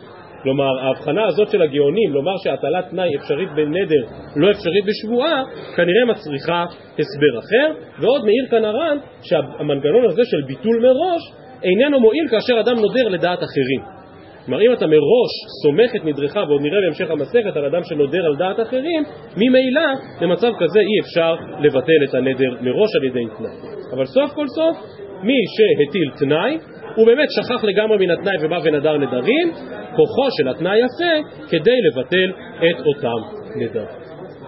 כלומר, 0.43 0.79
ההבחנה 0.81 1.25
הזאת 1.27 1.49
של 1.49 1.61
הגאונים, 1.61 2.13
לומר 2.13 2.37
שהטלת 2.43 2.89
תנאי 2.89 3.15
אפשרית 3.15 3.49
בנדר, 3.55 4.03
לא 4.35 4.51
אפשרית 4.51 4.85
בשבועה, 4.85 5.43
כנראה 5.75 6.05
מצריכה 6.05 6.65
הסבר 6.99 7.39
אחר. 7.39 7.73
ועוד 7.99 8.25
מאיר 8.25 8.45
כאן 8.49 8.65
הר"ן 8.65 8.97
שהמנגנון 9.21 10.05
הזה 10.05 10.21
של 10.25 10.41
ביטול 10.47 10.79
מראש 10.81 11.21
איננו 11.63 11.99
מועיל 11.99 12.27
כאשר 12.31 12.59
אדם 12.59 12.75
נודר 12.79 13.07
לדעת 13.07 13.39
אחרים. 13.39 14.00
כלומר 14.45 14.61
אם 14.61 14.73
אתה 14.73 14.87
מראש 14.87 15.31
סומך 15.63 15.95
את 15.95 16.05
נדרך, 16.05 16.35
ועוד 16.35 16.61
נראה 16.61 16.79
בהמשך 16.85 17.11
המסכת 17.11 17.55
על 17.55 17.65
אדם 17.65 17.83
שנודר 17.83 18.25
על 18.25 18.35
דעת 18.35 18.59
אחרים, 18.59 19.03
ממילא 19.37 19.87
במצב 20.21 20.51
כזה 20.59 20.79
אי 20.79 20.99
אפשר 21.01 21.35
לבטל 21.59 22.01
את 22.09 22.13
הנדר 22.15 22.51
מראש 22.61 22.89
על 22.95 23.03
ידי 23.03 23.25
תנאי. 23.37 23.55
אבל 23.93 24.05
סוף 24.05 24.31
כל 24.33 24.47
סוף, 24.47 24.77
מי 25.23 25.33
שהטיל 25.55 26.11
תנאי, 26.19 26.57
הוא 26.95 27.05
באמת 27.07 27.27
שכח 27.31 27.63
לגמרי 27.63 27.97
מן 27.97 28.11
התנאי 28.11 28.35
ובא 28.41 28.59
ונדר 28.63 28.97
נדרים, 28.97 29.51
כוחו 29.95 30.27
של 30.37 30.47
התנאי 30.49 30.79
יפה 30.79 31.29
כדי 31.49 31.77
לבטל 31.87 32.31
את 32.57 32.85
אותם 32.85 33.37
נדרים. 33.55 34.01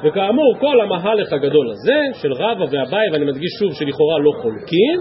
וכאמור, 0.03 0.55
כל 0.59 0.81
המהלך 0.81 1.33
הגדול 1.33 1.69
הזה 1.71 1.99
של 2.21 2.33
רבא 2.33 2.65
ואביי, 2.71 3.09
ואני 3.11 3.25
מדגיש 3.25 3.51
שוב 3.59 3.73
שלכאורה 3.73 4.19
לא 4.19 4.31
חולקים, 4.41 4.99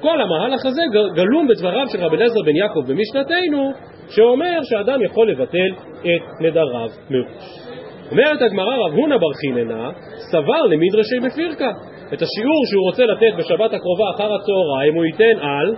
כל 0.00 0.20
המהלך 0.20 0.66
הזה 0.66 0.82
גלום 1.14 1.48
בדבריו 1.48 1.86
של 1.92 2.04
רבי 2.04 2.16
אליעזר 2.16 2.42
בן 2.46 2.56
יעקב 2.56 2.80
במשנתנו, 2.86 3.72
שאומר 4.10 4.58
שאדם 4.62 5.02
יכול 5.02 5.30
לבטל 5.30 5.72
את 6.00 6.40
נדריו 6.40 6.88
מראש. 7.10 7.70
אומרת 8.10 8.42
הגמרא 8.42 8.76
רב 8.86 8.92
הונא 8.92 9.16
בר 9.16 9.32
חיננה, 9.32 9.90
סבר 10.32 10.62
למדרשי 10.62 11.20
בפירקה. 11.20 11.70
את 12.12 12.22
השיעור 12.22 12.62
שהוא 12.70 12.86
רוצה 12.86 13.04
לתת 13.04 13.36
בשבת 13.38 13.74
הקרובה 13.74 14.04
אחר 14.14 14.34
הצהריים 14.34 14.94
הוא 14.94 15.04
ייתן 15.04 15.38
על 15.40 15.74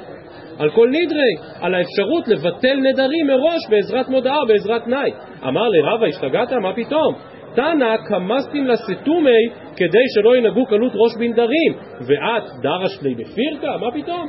על 0.59 0.71
כל 0.71 0.89
נדרי, 0.89 1.35
על 1.61 1.75
האפשרות 1.75 2.29
לבטל 2.29 2.75
נדרים 2.75 3.27
מראש 3.27 3.62
בעזרת 3.71 4.09
מודעה 4.09 4.39
או 4.41 4.47
בעזרת 4.47 4.85
תנאי. 4.85 5.11
אמר 5.49 5.69
לרבה, 5.69 6.07
השתגעת? 6.07 6.53
מה 6.53 6.73
פתאום? 6.73 7.15
תנא 7.55 7.97
קמסטין 7.97 8.67
לסתומי 8.67 9.49
כדי 9.77 10.05
שלא 10.15 10.37
ינהגו 10.37 10.67
קלות 10.67 10.93
ראש 10.95 11.12
בנדרים, 11.19 11.73
ואת 12.01 12.43
דרש 12.62 13.03
לי 13.03 13.15
בפירקה? 13.15 13.77
מה 13.77 13.91
פתאום? 13.91 14.27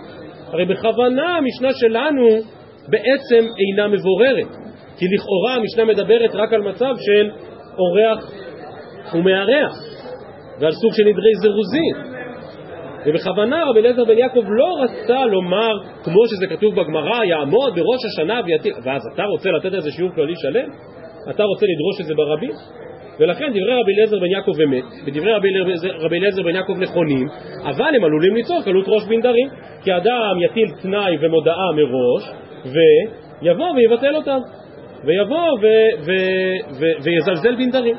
הרי 0.47 0.65
בכוונה 0.65 1.37
המשנה 1.37 1.69
שלנו 1.73 2.27
בעצם 2.87 3.47
אינה 3.59 3.87
מבוררת, 3.87 4.47
כי 4.97 5.05
לכאורה 5.15 5.55
המשנה 5.55 5.85
מדברת 5.85 6.35
רק 6.35 6.53
על 6.53 6.61
מצב 6.61 6.93
של 6.99 7.29
אורח 7.77 8.31
ומארח 9.13 9.71
ועל 10.59 10.71
סוג 10.71 10.93
של 10.93 11.03
נדרי 11.03 11.31
זירוזין. 11.41 12.13
ובכוונה 13.05 13.63
רבי 13.69 13.79
אליעזר 13.79 14.05
בן 14.05 14.17
יעקב 14.17 14.43
לא 14.47 14.77
רצה 14.83 15.25
לומר, 15.25 15.73
כמו 16.03 16.27
שזה 16.27 16.47
כתוב 16.47 16.75
בגמרא, 16.75 17.23
יעמוד 17.23 17.75
בראש 17.75 18.01
השנה 18.05 18.41
ויטיל, 18.45 18.73
ואז 18.83 19.01
אתה 19.13 19.23
רוצה 19.23 19.51
לתת 19.51 19.73
איזה 19.73 19.91
שיעור 19.91 20.11
כללי 20.15 20.33
שלם? 20.35 20.69
אתה 21.29 21.43
רוצה 21.43 21.65
לדרוש 21.65 22.01
את 22.01 22.05
זה 22.05 22.13
ברבים? 22.15 22.51
ולכן 23.19 23.49
דברי 23.49 23.81
רבי 23.81 23.93
אליעזר 23.93 24.19
בן 24.19 24.25
יעקב 24.25 24.51
אמת, 24.67 24.83
ודברי 25.05 25.31
רבי 25.99 26.17
אליעזר 26.17 26.43
בן 26.43 26.55
יעקב 26.55 26.73
נכונים, 26.77 27.27
אבל 27.63 27.95
הם 27.95 28.03
עלולים 28.03 28.35
ליצור 28.35 28.61
קלות 28.63 28.85
ראש 28.87 29.03
בנדרים, 29.03 29.49
כי 29.83 29.97
אדם 29.97 30.35
יטיל 30.41 30.67
תנאי 30.81 31.17
ומודעה 31.21 31.71
מראש, 31.75 32.42
ויבוא 32.65 33.71
ויבטל 33.75 34.15
אותם, 34.15 34.39
ויבוא 35.05 35.51
ו- 35.61 36.05
ו- 36.05 36.75
ו- 36.79 37.03
ויזלזל 37.03 37.55
בנדרים. 37.55 37.95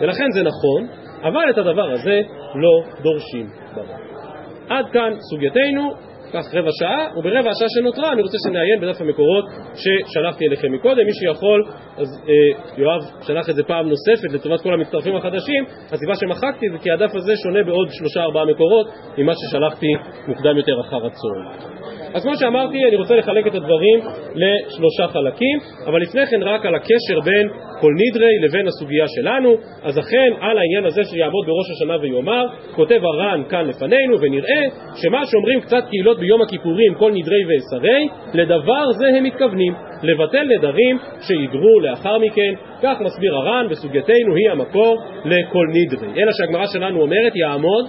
ולכן 0.00 0.30
זה 0.34 0.42
נכון, 0.42 0.86
אבל 1.22 1.50
את 1.50 1.58
הדבר 1.58 1.90
הזה 1.90 2.20
לא 2.54 3.02
דורשים 3.02 3.46
ברב. 3.74 3.86
עד 4.68 4.84
כאן 4.92 5.12
סוגייתנו, 5.30 5.90
קח 6.32 6.54
רבע 6.54 6.70
שעה, 6.80 7.06
וברבע 7.16 7.50
השעה 7.50 7.68
שנותרה 7.68 8.12
אני 8.12 8.22
רוצה 8.22 8.36
שנעיין 8.44 8.80
בדף 8.80 9.00
המקורות 9.00 9.44
ששלחתי 9.74 10.46
אליכם 10.46 10.72
מקודם. 10.72 11.04
מי 11.06 11.14
שיכול, 11.14 11.64
אז 11.96 12.06
אה, 12.28 12.34
יואב 12.78 13.00
שלח 13.22 13.50
את 13.50 13.54
זה 13.54 13.62
פעם 13.62 13.88
נוספת 13.88 14.32
לטובת 14.32 14.60
כל 14.60 14.74
המצטרפים 14.74 15.16
החדשים. 15.16 15.64
הסיבה 15.92 16.14
שמחקתי 16.14 16.66
זה 16.72 16.78
כי 16.78 16.90
הדף 16.90 17.14
הזה 17.14 17.32
שונה 17.42 17.64
בעוד 17.64 17.88
שלושה 17.90 18.20
ארבעה 18.20 18.44
מקורות 18.44 18.86
ממה 19.18 19.32
ששלחתי 19.34 19.86
מוקדם 20.28 20.56
יותר 20.56 20.80
אחר 20.80 21.06
הצהריים. 21.06 21.76
אז 22.14 22.22
כמו 22.22 22.36
שאמרתי, 22.36 22.84
אני 22.88 22.96
רוצה 22.96 23.14
לחלק 23.14 23.46
את 23.46 23.54
הדברים 23.54 23.98
לשלושה 24.34 25.06
חלקים, 25.12 25.58
אבל 25.86 26.00
לפני 26.00 26.26
כן 26.26 26.42
רק 26.42 26.66
על 26.66 26.74
הקשר 26.74 27.20
בין 27.24 27.48
כל 27.80 27.92
נדרי 27.96 28.38
לבין 28.42 28.66
הסוגיה 28.66 29.04
שלנו. 29.08 29.54
אז 29.82 29.98
אכן, 29.98 30.32
על 30.40 30.58
העניין 30.58 30.84
הזה 30.84 31.04
שיעמוד 31.04 31.46
בראש 31.46 31.70
השנה 31.70 31.96
ויאמר, 32.02 32.46
כותב 32.74 33.00
הר"ן 33.04 33.42
כאן 33.48 33.66
לפנינו, 33.68 34.20
ונראה 34.20 34.62
שמה 35.02 35.26
שאומרים 35.26 35.60
קצת 35.60 35.84
קהילות 35.90 36.18
ביום 36.18 36.42
הכיפורים, 36.42 36.94
כל 36.94 37.12
נדרי 37.12 37.44
ועשרי, 37.48 38.08
לדבר 38.34 38.92
זה 38.92 39.06
הם 39.08 39.24
מתכוונים, 39.24 39.74
לבטל 40.02 40.42
נדרים 40.58 40.98
שידרו 41.20 41.80
לאחר 41.80 42.18
מכן. 42.18 42.54
כך 42.82 43.00
מסביר 43.00 43.36
הר"ן, 43.36 43.66
וסוגייתנו 43.70 44.34
היא 44.34 44.50
המקור 44.50 44.96
לכל 45.24 45.66
נדרי. 45.72 46.22
אלא 46.22 46.32
שהגמרא 46.32 46.66
שלנו 46.66 47.00
אומרת, 47.00 47.36
יעמוד 47.36 47.86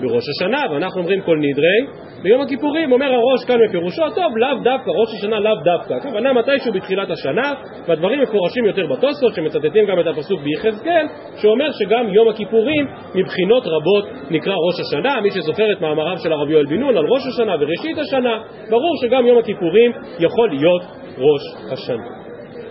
בראש 0.00 0.24
השנה, 0.28 0.62
ואנחנו 0.70 1.00
אומרים 1.00 1.20
כל 1.20 1.38
נדרי, 1.38 1.86
ביום 2.22 2.40
הכיפורים 2.40 2.92
אומר 2.92 3.06
הראש 3.06 3.44
כאן 3.46 3.56
בפירושו, 3.68 4.02
טוב, 4.14 4.36
לאו 4.36 4.48
דווקא, 4.64 4.90
ראש 4.90 5.08
השנה 5.18 5.40
לאו 5.40 5.54
דווקא, 5.64 5.94
הכוונה 5.94 6.32
מתישהו 6.32 6.72
בתחילת 6.72 7.10
השנה, 7.10 7.52
והדברים 7.86 8.22
מפורשים 8.22 8.64
יותר 8.64 8.86
בתוספות, 8.86 9.34
שמצטטים 9.34 9.86
גם 9.86 10.00
את 10.00 10.06
הפסוק 10.06 10.40
ביחזקאל, 10.40 11.06
שאומר 11.36 11.68
שגם 11.72 12.08
יום 12.08 12.28
הכיפורים 12.28 12.86
מבחינות 13.14 13.62
רבות 13.66 14.04
נקרא 14.30 14.54
ראש 14.54 14.80
השנה, 14.80 15.20
מי 15.20 15.30
שזוכר 15.30 15.72
את 15.72 15.80
מאמריו 15.80 16.18
של 16.18 16.32
הרב 16.32 16.50
יואל 16.50 16.66
בן 16.66 16.80
נון 16.80 16.96
על 16.96 17.04
ראש 17.04 17.22
השנה 17.26 17.54
וראשית 17.60 17.98
השנה, 17.98 18.38
ברור 18.70 18.96
שגם 19.02 19.26
יום 19.26 19.38
הכיפורים 19.38 19.92
יכול 20.18 20.50
להיות 20.50 20.82
ראש 21.18 21.72
השנה. 21.72 22.06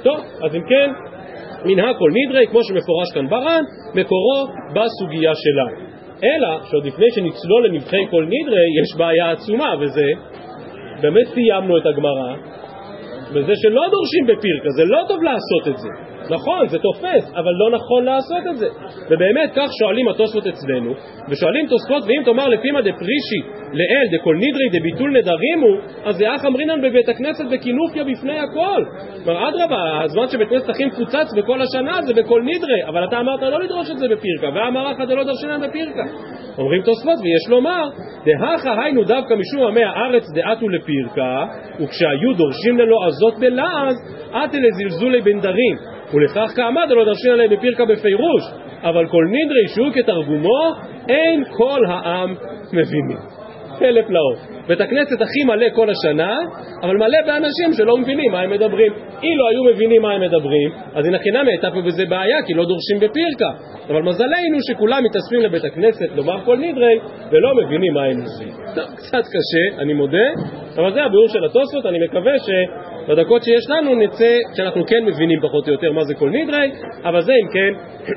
טוב, 0.03 0.19
אז 0.43 0.55
אם 0.55 0.61
כן, 0.69 0.91
מנהג 1.65 1.95
כל 1.97 2.09
נדרי, 2.13 2.47
כמו 2.47 2.59
שמפורש 2.63 3.11
כאן 3.13 3.29
בר"ן, 3.29 3.63
מקורו 3.95 4.47
בסוגיה 4.69 5.31
שלנו. 5.35 5.90
אלא 6.23 6.49
שעוד 6.69 6.85
לפני 6.85 7.05
שנצלול 7.15 7.67
לנבחי 7.67 8.05
כל 8.09 8.23
נדרי 8.23 8.65
יש 8.83 8.97
בעיה 8.97 9.31
עצומה 9.31 9.75
וזה 9.79 10.05
באמת 11.01 11.27
סיימנו 11.33 11.77
את 11.77 11.85
הגמרא 11.85 12.35
וזה 13.33 13.53
שלא 13.55 13.81
דורשים 13.91 14.25
בפירקה, 14.27 14.69
זה 14.69 14.85
לא 14.85 14.99
טוב 15.07 15.23
לעשות 15.23 15.67
את 15.67 15.77
זה 15.77 16.10
נכון, 16.35 16.67
זה 16.67 16.77
תופס, 16.79 17.23
אבל 17.33 17.53
לא 17.61 17.77
נכון 17.77 18.05
לעשות 18.05 18.43
את 18.51 18.57
זה. 18.57 18.67
ובאמת 19.09 19.49
כך 19.55 19.69
שואלים 19.79 20.07
התוספות 20.07 20.47
אצלנו, 20.47 20.91
ושואלים 21.29 21.65
תוספות, 21.67 22.03
ואם 22.07 22.21
תאמר 22.25 22.47
לפי 22.47 22.71
מה 22.71 22.81
דפרישי 22.81 23.41
לאל 23.73 24.05
דכל 24.13 24.35
נדרי 24.35 24.79
דביטול 24.79 25.09
נדרימו, 25.17 25.73
אז 26.03 26.15
זה 26.15 26.35
אך 26.35 26.45
אמרינן 26.45 26.81
בבית 26.81 27.09
הכנסת 27.09 27.45
בכינופיה 27.51 28.03
בפני 28.03 28.39
הכל. 28.39 28.81
כלומר, 29.23 29.49
אדרבה, 29.49 30.01
הזמן 30.03 30.27
שבית 30.27 30.49
כנסת 30.49 30.69
הכי 30.69 30.85
מפוצץ 30.85 31.27
בכל 31.37 31.61
השנה 31.61 32.01
זה 32.01 32.13
בכל 32.13 32.41
נדרי, 32.41 32.79
אבל 32.87 33.05
אתה 33.07 33.19
אמרת 33.19 33.41
לא 33.41 33.59
לדרוש 33.59 33.91
את 33.91 33.97
זה 33.97 34.07
בפירקה, 34.07 34.47
ואמר 34.55 34.91
לך 34.91 34.97
דלא 35.07 35.23
דרשנן 35.23 35.67
בפירקה. 35.67 36.03
אומרים 36.57 36.81
תוספות, 36.81 37.19
ויש 37.23 37.49
לומר, 37.49 37.83
דהכה 38.25 38.83
היינו 38.83 39.03
דווקא 39.03 39.33
משום 39.33 39.67
עמי 39.67 39.83
הארץ 39.83 40.23
דעתו 40.35 40.69
לפירקה, 40.69 41.45
וכשהיו 41.79 42.33
דורשים 42.37 42.77
ללא 42.77 42.97
עזות 43.07 43.39
בלעז, 43.39 43.95
עתה 44.33 44.57
לזלזולי 44.57 45.21
בנדרים. 45.21 45.90
ולכך 46.13 46.51
כעמד 46.55 46.91
הלא 46.91 47.05
דרשין 47.05 47.31
עליהם 47.31 47.49
בפירקה 47.57 47.85
בפירוש, 47.85 48.43
אבל 48.83 49.07
כל 49.07 49.25
נדרי 49.27 49.67
שהוא 49.75 49.91
כתרגומו, 49.93 50.73
אין 51.09 51.43
כל 51.57 51.79
העם 51.87 52.35
מבינים. 52.73 53.40
פלא 53.81 54.01
פלאות. 54.07 54.37
בית 54.67 54.81
הכנסת 54.81 55.21
הכי 55.21 55.43
מלא 55.43 55.65
כל 55.75 55.87
השנה, 55.89 56.37
אבל 56.83 56.97
מלא 56.97 57.17
באנשים 57.25 57.73
שלא 57.77 57.97
מבינים 57.97 58.31
מה 58.31 58.39
הם 58.39 58.51
מדברים. 58.51 58.93
אילו 59.23 59.47
היו 59.47 59.63
מבינים 59.73 60.01
מה 60.01 60.11
הם 60.13 60.21
מדברים, 60.21 60.69
אז 60.93 61.05
הנה 61.05 61.19
חינם 61.19 61.47
הייתה 61.47 61.67
פה 61.71 61.81
בזה 61.81 62.05
בעיה, 62.05 62.37
כי 62.47 62.53
לא 62.53 62.65
דורשים 62.65 62.97
בפירקה. 62.99 63.51
אבל 63.89 64.01
מזלנו 64.01 64.57
שכולם 64.67 65.03
מתאספים 65.03 65.41
לבית 65.41 65.63
הכנסת 65.65 66.09
לומר 66.15 66.45
כל 66.45 66.57
נדרי, 66.57 66.99
ולא 67.31 67.49
מבינים 67.55 67.93
מה 67.93 68.03
הם 68.03 68.21
עושים. 68.21 68.47
טוב, 68.75 68.85
קצת 68.95 69.23
קשה, 69.33 69.81
אני 69.81 69.93
מודה, 69.93 70.27
אבל 70.77 70.93
זה 70.93 71.03
הביאור 71.03 71.27
של 71.27 71.45
התוספות, 71.45 71.85
אני 71.85 71.97
מקווה 72.05 72.33
שבדקות 72.39 73.43
שיש 73.43 73.69
לנו 73.69 73.95
נצא 73.95 74.37
שאנחנו 74.57 74.85
כן 74.85 75.05
מבינים 75.05 75.39
פחות 75.41 75.67
או 75.67 75.73
יותר 75.73 75.91
מה 75.91 76.03
זה 76.03 76.13
כל 76.13 76.29
נדרי, 76.29 76.71
אבל 77.03 77.21
זה 77.21 77.33
אם 77.33 77.47
כן 77.53 77.73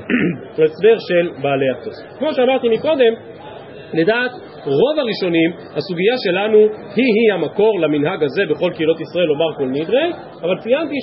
הסבר 0.64 0.96
של 1.08 1.42
בעלי 1.42 1.66
התוספות. 1.70 2.18
כמו 2.18 2.32
שאמרתי 2.32 2.68
מקודם, 2.68 3.14
לדעת 3.92 4.30
רוב 4.64 4.98
הראשונים, 4.98 5.50
הסוגיה 5.74 6.14
שלנו 6.24 6.58
היא-היא 6.96 7.32
המקור 7.34 7.80
למנהג 7.80 8.24
הזה 8.24 8.42
בכל 8.50 8.70
קהילות 8.74 9.00
ישראל 9.00 9.24
לומר 9.24 9.56
כל 9.56 9.66
נדרי, 9.66 10.12
אבל 10.42 10.58
ציינתי 10.58 10.94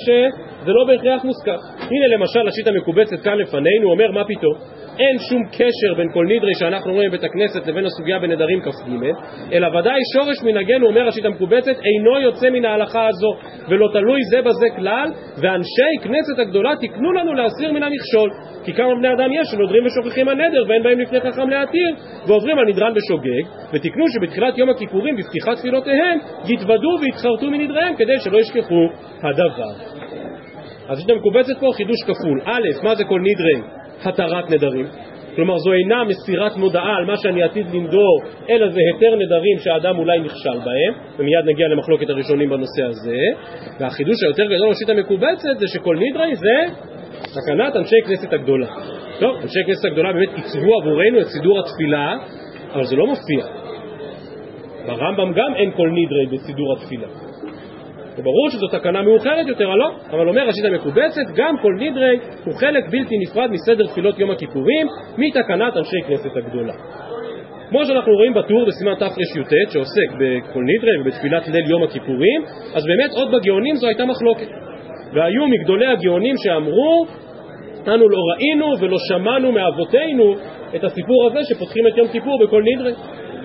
שזה 0.62 0.72
לא 0.72 0.84
בהכרח 0.84 1.24
מוסכם. 1.24 1.58
הנה 1.78 2.06
למשל 2.14 2.48
השיטה 2.48 2.70
מקובצת 2.72 3.20
כאן 3.24 3.38
לפנינו, 3.38 3.90
אומר 3.90 4.10
מה 4.10 4.24
פתאום? 4.24 4.54
אין 4.98 5.18
שום 5.28 5.42
קשר 5.52 5.94
בין 5.96 6.08
כל 6.12 6.24
נדרי 6.28 6.54
שאנחנו 6.60 6.92
רואים 6.92 7.10
בבית 7.10 7.24
הכנסת 7.24 7.66
לבין 7.66 7.84
הסוגיה 7.84 8.18
בנדרים 8.18 8.60
כ"ג, 8.60 8.90
אלא 9.52 9.78
ודאי 9.78 10.00
שורש 10.14 10.42
מנהגנו, 10.42 10.86
אומר 10.86 11.08
השיטה 11.08 11.28
מקובצת, 11.28 11.76
אינו 11.84 12.18
יוצא 12.20 12.50
מן 12.50 12.64
ההלכה 12.64 13.06
הזו, 13.08 13.32
ולא 13.68 13.88
תלוי 13.92 14.20
זה 14.30 14.42
בזה 14.42 14.66
כלל, 14.76 15.10
ואנשי 15.42 15.92
כנסת 16.02 16.38
הגדולה 16.38 16.72
תקנו 16.80 17.12
לנו 17.12 17.34
להסיר 17.34 17.72
מן 17.72 17.82
המכשול, 17.82 18.30
כי 18.64 18.72
כמה 18.72 18.94
בני 18.94 19.12
אדם 19.12 19.32
יש 19.32 19.48
שנודרים 19.50 19.86
ושוכחים 19.86 20.28
הנדר 20.28 20.64
ואין 20.68 20.82
בהם 20.82 21.00
לפני 21.00 21.20
חכם 21.20 21.48
להתיר, 21.48 21.90
ועוברים 22.26 22.58
על 22.58 22.68
נדרן 22.68 22.92
בשוגג, 22.94 23.44
ותקנו 23.72 24.04
שבתחילת 24.14 24.58
יום 24.58 24.70
הכיפורים 24.70 25.16
בפתיחת 25.16 25.56
תפילותיהם 25.58 26.18
יתוודו 26.48 26.90
ויתחרטו 27.00 27.50
מנדריהם 27.50 27.96
כדי 27.96 28.20
שלא 28.24 28.38
ישכחו 28.38 28.88
הדבר. 29.22 30.02
אז 30.92 30.98
יש 30.98 31.06
מקובצת 31.16 31.52
פה 31.60 31.66
חידוש 31.76 31.96
כפול. 32.06 32.40
א', 32.44 32.84
מה 32.84 32.94
זה 32.94 33.04
כל 33.04 33.20
נדרי? 33.20 33.68
התרת 34.04 34.50
נדרים. 34.50 34.86
כלומר 35.36 35.58
זו 35.58 35.72
אינה 35.72 36.04
מסירת 36.04 36.56
מודעה 36.56 36.96
על 36.96 37.04
מה 37.04 37.16
שאני 37.16 37.42
עתיד 37.42 37.66
לנדור, 37.72 38.22
אלא 38.50 38.68
זה 38.68 38.80
היתר 38.86 39.16
נדרים 39.16 39.58
שהאדם 39.58 39.98
אולי 39.98 40.20
נכשל 40.20 40.58
בהם, 40.58 40.94
ומיד 41.18 41.44
נגיע 41.46 41.68
למחלוקת 41.68 42.10
הראשונים 42.10 42.50
בנושא 42.50 42.82
הזה. 42.82 43.16
והחידוש 43.80 44.22
היותר 44.22 44.44
גדול 44.44 44.70
בשיט 44.70 44.88
המקובצת 44.88 45.58
זה 45.58 45.66
שכל 45.68 45.96
נדרי 45.96 46.34
זה 46.34 46.74
תקנת 47.34 47.76
אנשי 47.76 47.96
כנסת 48.06 48.32
הגדולה. 48.32 48.66
טוב, 49.20 49.36
אנשי 49.42 49.60
כנסת 49.66 49.84
הגדולה 49.84 50.12
באמת 50.12 50.28
עיצבו 50.34 50.80
עבורנו 50.80 51.20
את 51.20 51.26
סידור 51.26 51.60
התפילה, 51.60 52.16
אבל 52.72 52.84
זה 52.84 52.96
לא 52.96 53.06
מופיע. 53.06 53.44
ברמב"ם 54.86 55.32
גם 55.32 55.54
אין 55.56 55.70
כל 55.70 55.90
נדרי 55.90 56.26
בסידור 56.26 56.72
התפילה. 56.72 57.31
ברור 58.18 58.50
שזו 58.50 58.66
תקנה 58.68 59.02
מאוחרת 59.02 59.46
יותר, 59.48 59.68
לא? 59.68 59.90
אבל 60.10 60.28
אומר 60.28 60.48
השיטה 60.48 60.68
המקובצת, 60.68 61.22
גם 61.36 61.54
כל 61.62 61.74
נדרי 61.80 62.18
הוא 62.44 62.54
חלק 62.54 62.84
בלתי 62.90 63.14
נפרד 63.18 63.50
מסדר 63.50 63.86
תפילות 63.86 64.18
יום 64.18 64.30
הכיפורים, 64.30 64.86
מתקנת 65.18 65.76
אנשי 65.76 65.96
כנסת 66.08 66.36
הגדולה. 66.36 66.72
כמו 67.68 67.86
שאנחנו 67.86 68.12
רואים 68.12 68.34
בטור 68.34 68.66
בסימן 68.66 68.94
תרי"ט 68.94 69.70
שעוסק 69.70 70.12
בכל 70.12 70.62
נדרי 70.62 71.00
ובתפילת 71.00 71.48
ליל 71.48 71.70
יום 71.70 71.82
הכיפורים, 71.82 72.42
אז 72.74 72.86
באמת 72.86 73.10
עוד 73.16 73.32
בגאונים 73.34 73.76
זו 73.76 73.86
הייתה 73.86 74.04
מחלוקת. 74.04 74.48
והיו 75.12 75.46
מגדולי 75.48 75.86
הגאונים 75.86 76.34
שאמרו, 76.38 77.06
אנו 77.88 78.08
לא 78.08 78.18
ראינו 78.34 78.66
ולא 78.80 78.96
שמענו 79.08 79.52
מאבותינו 79.52 80.34
את 80.76 80.84
הסיפור 80.84 81.26
הזה 81.26 81.38
שפותחים 81.48 81.86
את 81.86 81.96
יום 81.96 82.08
כיפור 82.08 82.38
בכל 82.46 82.62
נדרי. 82.74 82.92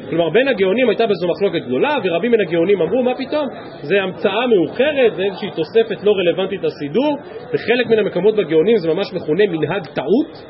כלומר 0.10 0.30
בין 0.30 0.48
הגאונים 0.48 0.90
הייתה 0.90 1.06
בזו 1.08 1.28
מחלוקת 1.28 1.66
גדולה 1.66 1.96
ורבים 2.04 2.32
מן 2.32 2.40
הגאונים 2.48 2.82
אמרו 2.82 3.04
מה 3.04 3.16
פתאום? 3.16 3.48
זה 3.82 4.02
המצאה 4.02 4.48
מאוחרת 4.48 5.16
זה 5.16 5.24
איזושהי 5.24 5.50
תוספת 5.52 6.04
לא 6.04 6.12
רלוונטית 6.12 6.64
לסידור. 6.64 7.18
בחלק 7.54 7.88
מן 7.88 8.00
המקומות 8.00 8.36
בגאונים 8.36 8.78
זה 8.78 8.94
ממש 8.94 9.14
מכונה 9.14 9.44
מנהג 9.48 9.86
טעות 9.86 10.44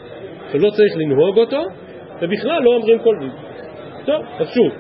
שלא 0.52 0.70
צריך 0.70 0.98
לנהוג 0.98 1.38
אותו 1.38 1.62
ובכלל 2.22 2.64
לא 2.64 2.76
אומרים 2.76 3.00
כל 3.00 3.16
דין 3.20 3.32
טוב, 4.06 4.22
אז 4.40 4.48
שוב 4.54 4.72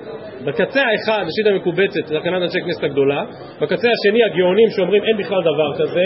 בקצה 0.46 0.81
האחד 0.81 1.24
השיטה 1.27 1.55
מקובצת 1.55 2.05
תקנת 2.05 2.41
אנשי 2.43 2.62
כנסת 2.65 2.84
הגדולה 2.84 3.24
בקצה 3.62 3.88
השני 3.91 4.24
הגאונים 4.24 4.69
שאומרים 4.69 5.03
אין 5.03 5.17
בכלל 5.17 5.41
דבר 5.41 5.77
כזה 5.77 6.05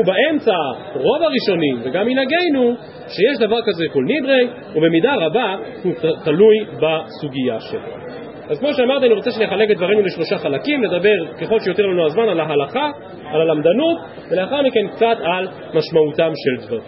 ובאמצע 0.00 0.56
רוב 0.94 1.22
הראשונים 1.22 1.80
וגם 1.82 2.06
מנהגנו 2.06 2.74
שיש 3.08 3.38
דבר 3.38 3.62
כזה 3.66 3.84
כל 3.92 4.04
נדרי 4.04 4.48
ובמידה 4.74 5.14
רבה 5.14 5.56
הוא 5.82 5.92
תלוי 6.24 6.56
בסוגיה 6.80 7.60
שלו. 7.60 7.98
אז 8.50 8.58
כמו 8.58 8.74
שאמרתי 8.74 9.06
אני 9.06 9.14
רוצה 9.14 9.30
שנחלק 9.32 9.70
את 9.70 9.76
דברינו 9.76 10.02
לשלושה 10.02 10.38
חלקים, 10.38 10.84
נדבר 10.84 11.26
ככל 11.40 11.60
שיותר 11.60 11.86
לנו 11.86 12.06
הזמן 12.06 12.28
על 12.28 12.40
ההלכה, 12.40 12.90
על 13.24 13.40
הלמדנות 13.40 13.98
ולאחר 14.30 14.62
מכן 14.62 14.88
קצת 14.88 15.16
על 15.22 15.48
משמעותם 15.74 16.32
של 16.34 16.66
דברים. 16.66 16.82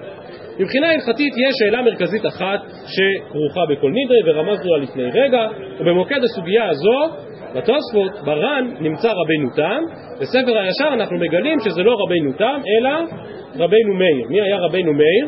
מבחינה 0.61 0.91
הלכתית 0.91 1.33
יש 1.37 1.55
שאלה 1.59 1.83
מרכזית 1.83 2.27
אחת 2.27 2.61
שכרוכה 2.87 3.61
בכל 3.71 3.91
נדרי 3.91 4.19
ורמזנו 4.27 4.73
לה 4.73 4.79
לפני 4.83 5.05
רגע 5.05 5.49
ובמוקד 5.79 6.25
הסוגיה 6.25 6.69
הזו 6.69 7.17
בתוספות, 7.55 8.25
בר"ן, 8.25 8.71
נמצא 8.81 9.09
רבינו 9.13 9.49
תם, 9.57 9.81
בספר 10.21 10.59
הישר 10.59 10.89
אנחנו 10.93 11.19
מגלים 11.19 11.61
שזה 11.61 11.83
לא 11.83 11.97
רבינו 12.05 12.33
תם, 12.33 12.61
אלא 12.79 12.91
רבינו 13.55 13.95
מאיר. 13.95 14.27
מי 14.29 14.41
היה 14.41 14.59
רבינו 14.59 14.93
מאיר? 14.93 15.27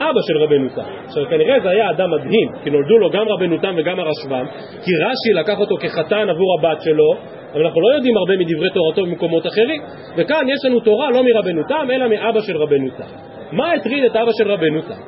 אבא 0.00 0.20
של 0.28 0.38
רבנו 0.38 0.68
תם. 0.68 0.90
עכשיו 1.04 1.24
כנראה 1.30 1.60
זה 1.60 1.68
היה 1.68 1.90
אדם 1.90 2.10
מדהים, 2.10 2.48
כי 2.64 2.70
נולדו 2.70 2.98
לו 2.98 3.10
גם 3.10 3.28
רבנו 3.28 3.58
תם 3.58 3.74
וגם 3.78 4.00
הרשב"ם, 4.00 4.46
כי 4.84 4.90
רש"י 5.04 5.32
לקח 5.40 5.58
אותו 5.58 5.76
כחתן 5.76 6.28
עבור 6.28 6.58
הבת 6.58 6.82
שלו, 6.82 7.14
אבל 7.52 7.66
אנחנו 7.66 7.80
לא 7.80 7.94
יודעים 7.94 8.16
הרבה 8.16 8.36
מדברי 8.36 8.70
תורתו 8.70 9.02
במקומות 9.02 9.46
אחרים, 9.46 9.82
וכאן 10.16 10.46
יש 10.48 10.64
לנו 10.64 10.80
תורה 10.80 11.10
לא 11.10 11.22
מרבנו 11.24 11.62
תם, 11.68 11.86
אלא 11.90 12.08
מאבא 12.08 12.40
של 12.40 12.56
רבנו 12.56 12.90
תם. 12.90 13.04
מה 13.52 13.72
הטריד 13.72 14.04
את 14.04 14.16
אבא 14.16 14.30
של 14.38 14.50
רבנו 14.50 14.82
תם? 14.82 15.00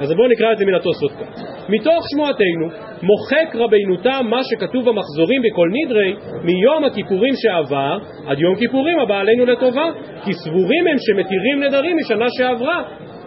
אז 0.00 0.12
בואו 0.12 0.28
נקרא 0.28 0.52
את 0.52 0.58
זה 0.58 0.64
מן 0.64 0.74
התוספות 0.74 1.10
כאן. 1.10 1.44
מתוך 1.68 2.04
שמועתנו 2.12 2.91
מוחק 3.02 3.54
רבינו 3.54 3.96
תם 3.96 4.26
מה 4.30 4.40
שכתוב 4.42 4.88
במחזורים 4.88 5.42
בכל 5.42 5.68
נדרי 5.72 6.14
מיום 6.44 6.84
הכיפורים 6.84 7.34
שעבר 7.36 7.98
עד 8.26 8.38
יום 8.38 8.56
כיפורים 8.56 9.00
הבא 9.00 9.20
עלינו 9.20 9.46
לטובה 9.46 9.84
כי 10.24 10.32
סבורים 10.32 10.86
הם 10.86 10.96
שמתירים 10.98 11.62
נדרים 11.62 11.96
משנה 11.96 12.26
שעברה 12.38 12.82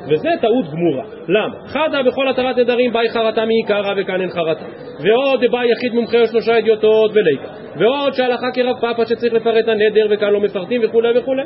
וזה 0.09 0.29
טעות 0.41 0.65
גמורה. 0.71 1.03
למה? 1.27 1.67
חדה 1.67 2.03
בכל 2.03 2.29
התרת 2.29 2.57
נדרים 2.57 2.93
באי 2.93 3.09
חרטה 3.09 3.45
מעיקרא 3.45 3.93
וכאן 3.97 4.21
אין 4.21 4.29
חרטה. 4.29 4.65
ועוד 4.99 5.43
באי 5.51 5.71
יחיד 5.71 5.93
מומחה 5.93 6.21
או 6.21 6.27
שלושה 6.27 6.57
אדיוטות 6.57 7.11
וליקה. 7.13 7.47
ועוד 7.79 8.13
שהלכה 8.13 8.47
כרב 8.53 8.75
פאפה 8.81 9.05
שצריך 9.05 9.33
לפרט 9.33 9.67
הנדר 9.67 10.07
וכאן 10.09 10.33
לא 10.33 10.39
מפרטים 10.41 10.81
וכולי 10.83 11.19
וכולי. 11.19 11.43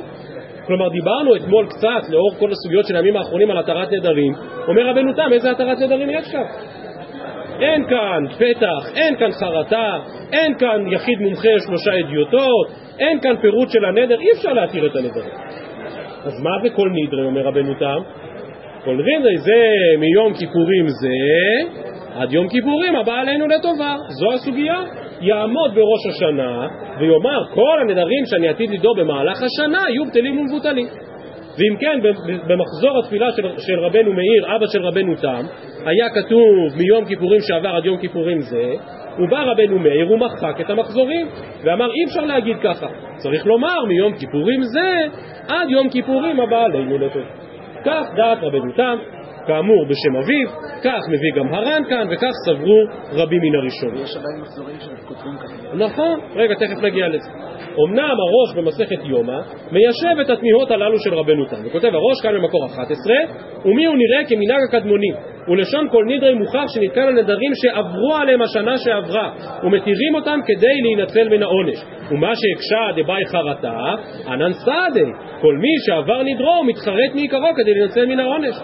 כלומר 0.68 0.90
דיברנו 0.90 1.36
אתמול 1.36 1.66
קצת 1.70 2.10
לאור 2.10 2.32
כל 2.40 2.52
הסוגיות 2.52 2.86
של 2.88 2.96
הימים 2.96 3.16
האחרונים 3.16 3.52
על 3.52 3.58
התרת 3.58 3.92
נדרים. 3.92 4.34
אומר 4.68 4.90
רבנו 4.90 5.14
תם 5.14 5.34
איזה 5.34 5.52
התרת 5.52 5.78
נדרים 5.80 6.10
יש 6.10 6.32
כאן? 6.32 6.44
אין 7.62 7.90
כאן 7.90 8.24
פתח, 8.38 8.96
אין 8.96 9.16
כאן 9.16 9.32
חרטה, 9.32 10.00
אין 10.34 10.58
כאן 10.58 10.88
יחיד 10.92 11.20
מומחה 11.20 11.50
שלושה 11.68 11.92
אדיוטות, 12.00 12.68
אין 13.00 13.20
כאן 13.20 13.36
פירוט 13.42 13.70
של 13.70 13.86
הנדר, 13.86 14.20
אי 14.20 14.32
אפשר 14.32 14.54
להתיר 14.54 14.86
את 14.86 14.96
הנדרים. 14.96 15.34
אז 16.26 16.44
מה 16.44 16.50
זה 16.64 16.70
כל 16.70 16.90
נדרי, 16.94 17.26
אומר 17.26 17.42
רבנו 17.42 17.74
תם? 17.74 18.00
כל 18.84 18.94
נדרי 18.94 19.38
זה 19.38 19.64
מיום 20.00 20.34
כיפורים 20.34 20.88
זה 20.88 21.10
עד 22.16 22.32
יום 22.32 22.48
כיפורים 22.50 22.96
הבא 22.96 23.20
עלינו 23.20 23.48
לטובה, 23.48 23.96
זו 24.10 24.34
הסוגיה. 24.34 24.84
יעמוד 25.22 25.76
בראש 25.76 26.16
השנה 26.16 26.68
ויאמר 27.00 27.44
כל 27.54 27.80
הנדרים 27.82 28.26
שאני 28.26 28.48
עתיד 28.48 28.70
לדור 28.70 28.96
במהלך 28.96 29.44
השנה 29.44 29.90
יהיו 29.90 30.06
בטלים 30.06 30.40
ומבוטלים. 30.40 30.88
ואם 31.60 31.78
כן, 31.80 32.00
במחזור 32.48 33.00
התפילה 33.00 33.32
של, 33.32 33.44
של 33.58 33.80
רבנו 33.80 34.14
מאיר, 34.14 34.56
אבא 34.56 34.66
של 34.68 34.82
רבנו 34.82 35.16
תם, 35.16 35.42
היה 35.86 36.10
כתוב 36.10 36.78
מיום 36.78 37.06
כיפורים 37.06 37.42
שעבר 37.42 37.70
עד 37.70 37.86
יום 37.86 37.98
כיפורים 37.98 38.40
זה, 38.42 38.74
ובא 39.20 39.44
רבנו 39.44 39.80
מאיר 39.80 40.12
ומחק 40.12 40.62
את 40.62 40.70
המחזורים, 40.70 41.28
ואמר 41.64 41.86
אי 41.86 42.06
אפשר 42.06 42.26
להגיד 42.26 42.58
ככה, 42.64 42.88
צריך 43.16 43.46
לומר 43.46 43.86
מיום 43.88 44.14
כיפורים 44.20 44.62
זה 44.64 45.00
עד 45.48 45.70
יום 45.70 45.90
כיפורים 45.90 46.40
הבא 46.40 46.64
עלינו 46.64 46.98
לטוב. 46.98 47.24
כך 47.86 48.06
דעת 48.16 48.38
רבנו 48.42 48.72
תם, 48.76 48.98
כאמור 49.50 49.86
בשם 49.86 50.16
אביו, 50.16 50.48
כך 50.84 51.02
מביא 51.10 51.32
גם 51.36 51.54
הר"ן 51.54 51.82
כאן, 51.90 52.08
וכך 52.12 52.32
סברו 52.46 52.80
רבים 53.12 53.42
מן 53.42 53.56
הראשונים. 53.56 54.04
יש 54.04 54.18
עדיין 54.18 54.42
מחזורים 54.42 54.76
שכותבים 54.80 55.34
ככה. 55.38 55.76
נכון, 55.76 56.20
רגע, 56.36 56.56
תכף 56.56 56.84
נגיע 56.84 57.08
לזה. 57.08 57.30
אמנם 57.86 58.16
הראש 58.26 58.58
במסכת 58.58 59.06
יומא 59.06 59.40
מיישב 59.72 60.20
את 60.22 60.30
התמיהות 60.30 60.72
הללו 60.72 61.00
של 61.00 61.14
רבנו 61.14 61.46
תם, 61.46 61.58
וכותב 61.66 61.88
הראש 61.94 62.22
כאן 62.24 62.34
במקור 62.34 62.66
11, 62.66 63.14
ומי 63.66 63.86
הוא 63.86 63.96
נראה 63.96 64.26
כמנהג 64.30 64.62
הקדמונים, 64.70 65.14
ולשון 65.48 65.90
כל 65.92 66.06
נדרי 66.08 66.34
מוכח 66.34 66.66
שנתקן 66.68 67.02
על 67.02 67.14
נדרים 67.14 67.52
שעברו 67.56 68.16
עליהם 68.22 68.42
השנה 68.42 68.78
שעברה, 68.78 69.32
ומתירים 69.64 70.16
אותם 70.16 70.40
כדי 70.46 70.82
להינצל 70.82 71.30
מן 71.30 71.44
העונש. 71.44 71.78
ומה 72.12 72.32
שהקשה 72.36 73.04
דבאי 73.04 73.26
חרטה, 73.26 73.78
ענן 74.28 74.54
סעדי, 74.54 75.12
כל 75.42 75.56
מי 75.58 75.70
שעבר 75.86 76.24
נדרו 76.24 76.64
מתחרט 76.64 77.12
מעיקרו 77.16 77.50
כדי 77.56 77.74
להינצל 77.74 78.06
מן 78.06 78.20
העונש. 78.20 78.56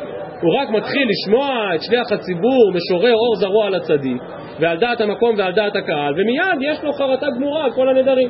הוא 0.46 0.54
רק 0.62 0.70
מתחיל 0.70 1.08
לשמוע 1.10 1.76
את 1.76 1.82
שליח 1.82 2.12
הציבור 2.12 2.72
משורר 2.74 3.14
אור 3.14 3.36
זרוע 3.36 3.68
על 3.68 3.76
הצדיק, 3.76 4.22
ועל 4.60 4.78
דעת 4.78 5.02
המקום 5.02 5.36
ועל 5.38 5.54
דעת 5.54 5.76
הקהל, 5.76 6.14
ומיד 6.14 6.72
יש 6.72 6.84
לו 6.84 6.94
חרטה 6.94 7.28
גמורה 7.36 7.66
על 7.66 7.72
כל 7.72 7.90
הנדרים. 7.90 8.30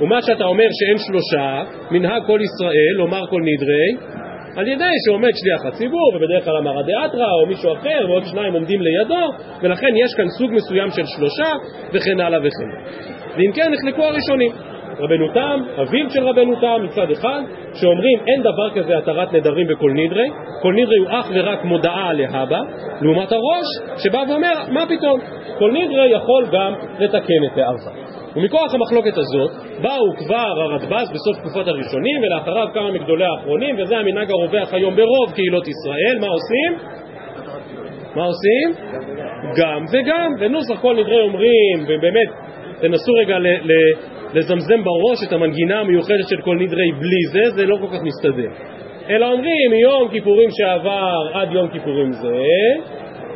ומה 0.00 0.22
שאתה 0.22 0.44
אומר 0.44 0.64
שאין 0.78 0.98
שלושה, 0.98 1.62
מנהג 1.90 2.22
כל 2.26 2.40
ישראל, 2.42 2.94
לומר 2.96 3.26
כל 3.30 3.40
נדרי, 3.40 4.16
על 4.56 4.68
ידי 4.68 4.94
שעומד 5.06 5.30
שליח 5.34 5.66
הציבור, 5.66 6.12
ובדרך 6.14 6.44
כלל 6.44 6.56
אמר 6.56 6.78
הדאתרא 6.78 7.30
או 7.32 7.46
מישהו 7.46 7.72
אחר, 7.72 8.00
ועוד 8.08 8.22
שניים 8.24 8.52
עומדים 8.52 8.80
לידו, 8.82 9.26
ולכן 9.62 9.96
יש 10.04 10.14
כאן 10.14 10.28
סוג 10.38 10.50
מסוים 10.52 10.90
של 10.90 11.06
שלושה, 11.16 11.50
וכן 11.92 12.20
הלאה 12.20 12.38
וכן 12.38 12.68
הלאה. 12.70 13.10
ואם 13.36 13.52
כן, 13.54 13.72
נחלקו 13.72 14.02
הראשונים. 14.02 14.50
רבנו 14.98 15.32
תם, 15.34 15.60
אביו 15.82 16.10
של 16.10 16.28
רבנו 16.28 16.60
תם 16.60 16.84
מצד 16.84 17.10
אחד, 17.10 17.42
שאומרים 17.74 18.18
אין 18.26 18.42
דבר 18.42 18.70
כזה 18.74 18.98
התרת 18.98 19.32
נדרים 19.32 19.66
בכל 19.66 19.90
נדרי, 19.94 20.28
כל 20.62 20.74
נדרי 20.74 20.98
הוא 20.98 21.08
אך 21.10 21.30
ורק 21.34 21.64
מודעה 21.64 22.12
להבא, 22.12 22.60
לעומת 23.00 23.32
הראש 23.32 23.66
שבא 24.04 24.22
ואומר 24.28 24.52
מה 24.68 24.84
פתאום, 24.86 25.20
כל 25.58 25.72
נדרי 25.72 26.08
יכול 26.08 26.46
גם 26.52 26.72
לתקן 26.98 27.44
את 27.52 27.58
העבר. 27.58 28.00
ומכוח 28.36 28.74
המחלוקת 28.74 29.18
הזאת 29.18 29.50
באו 29.82 30.16
כבר 30.16 30.62
הרדב"ז 30.62 31.10
בסוף 31.10 31.36
תקופת 31.40 31.68
הראשונים 31.68 32.22
ולאחריו 32.22 32.66
כמה 32.74 32.90
מגדולי 32.90 33.24
האחרונים 33.24 33.76
וזה 33.78 33.98
המנהג 33.98 34.30
הרווח 34.30 34.74
היום 34.74 34.96
ברוב 34.96 35.32
קהילות 35.34 35.64
ישראל, 35.68 36.18
מה 36.20 36.26
עושים? 36.26 36.78
מה 38.16 38.24
עושים? 38.24 38.84
גם 39.56 39.84
וגם, 39.92 40.32
ונוסח 40.40 40.80
כל 40.80 40.96
נדרי 40.96 41.20
אומרים, 41.20 41.82
ובאמת 41.82 42.28
תנסו 42.80 43.12
רגע 43.12 43.36
לזמזם 44.34 44.84
בראש 44.84 45.28
את 45.28 45.32
המנגינה 45.32 45.80
המיוחדת 45.80 46.28
של 46.28 46.40
כל 46.40 46.56
נדרי 46.56 46.92
בלי 46.92 47.22
זה, 47.32 47.50
זה 47.50 47.66
לא 47.66 47.76
כל 47.80 47.86
כך 47.86 48.02
מסתדר. 48.02 48.48
אלא 49.10 49.26
אומרים 49.26 49.70
מיום 49.70 50.08
כיפורים 50.08 50.48
שעבר 50.50 51.30
עד 51.32 51.52
יום 51.52 51.68
כיפורים 51.68 52.12
זה, 52.12 52.44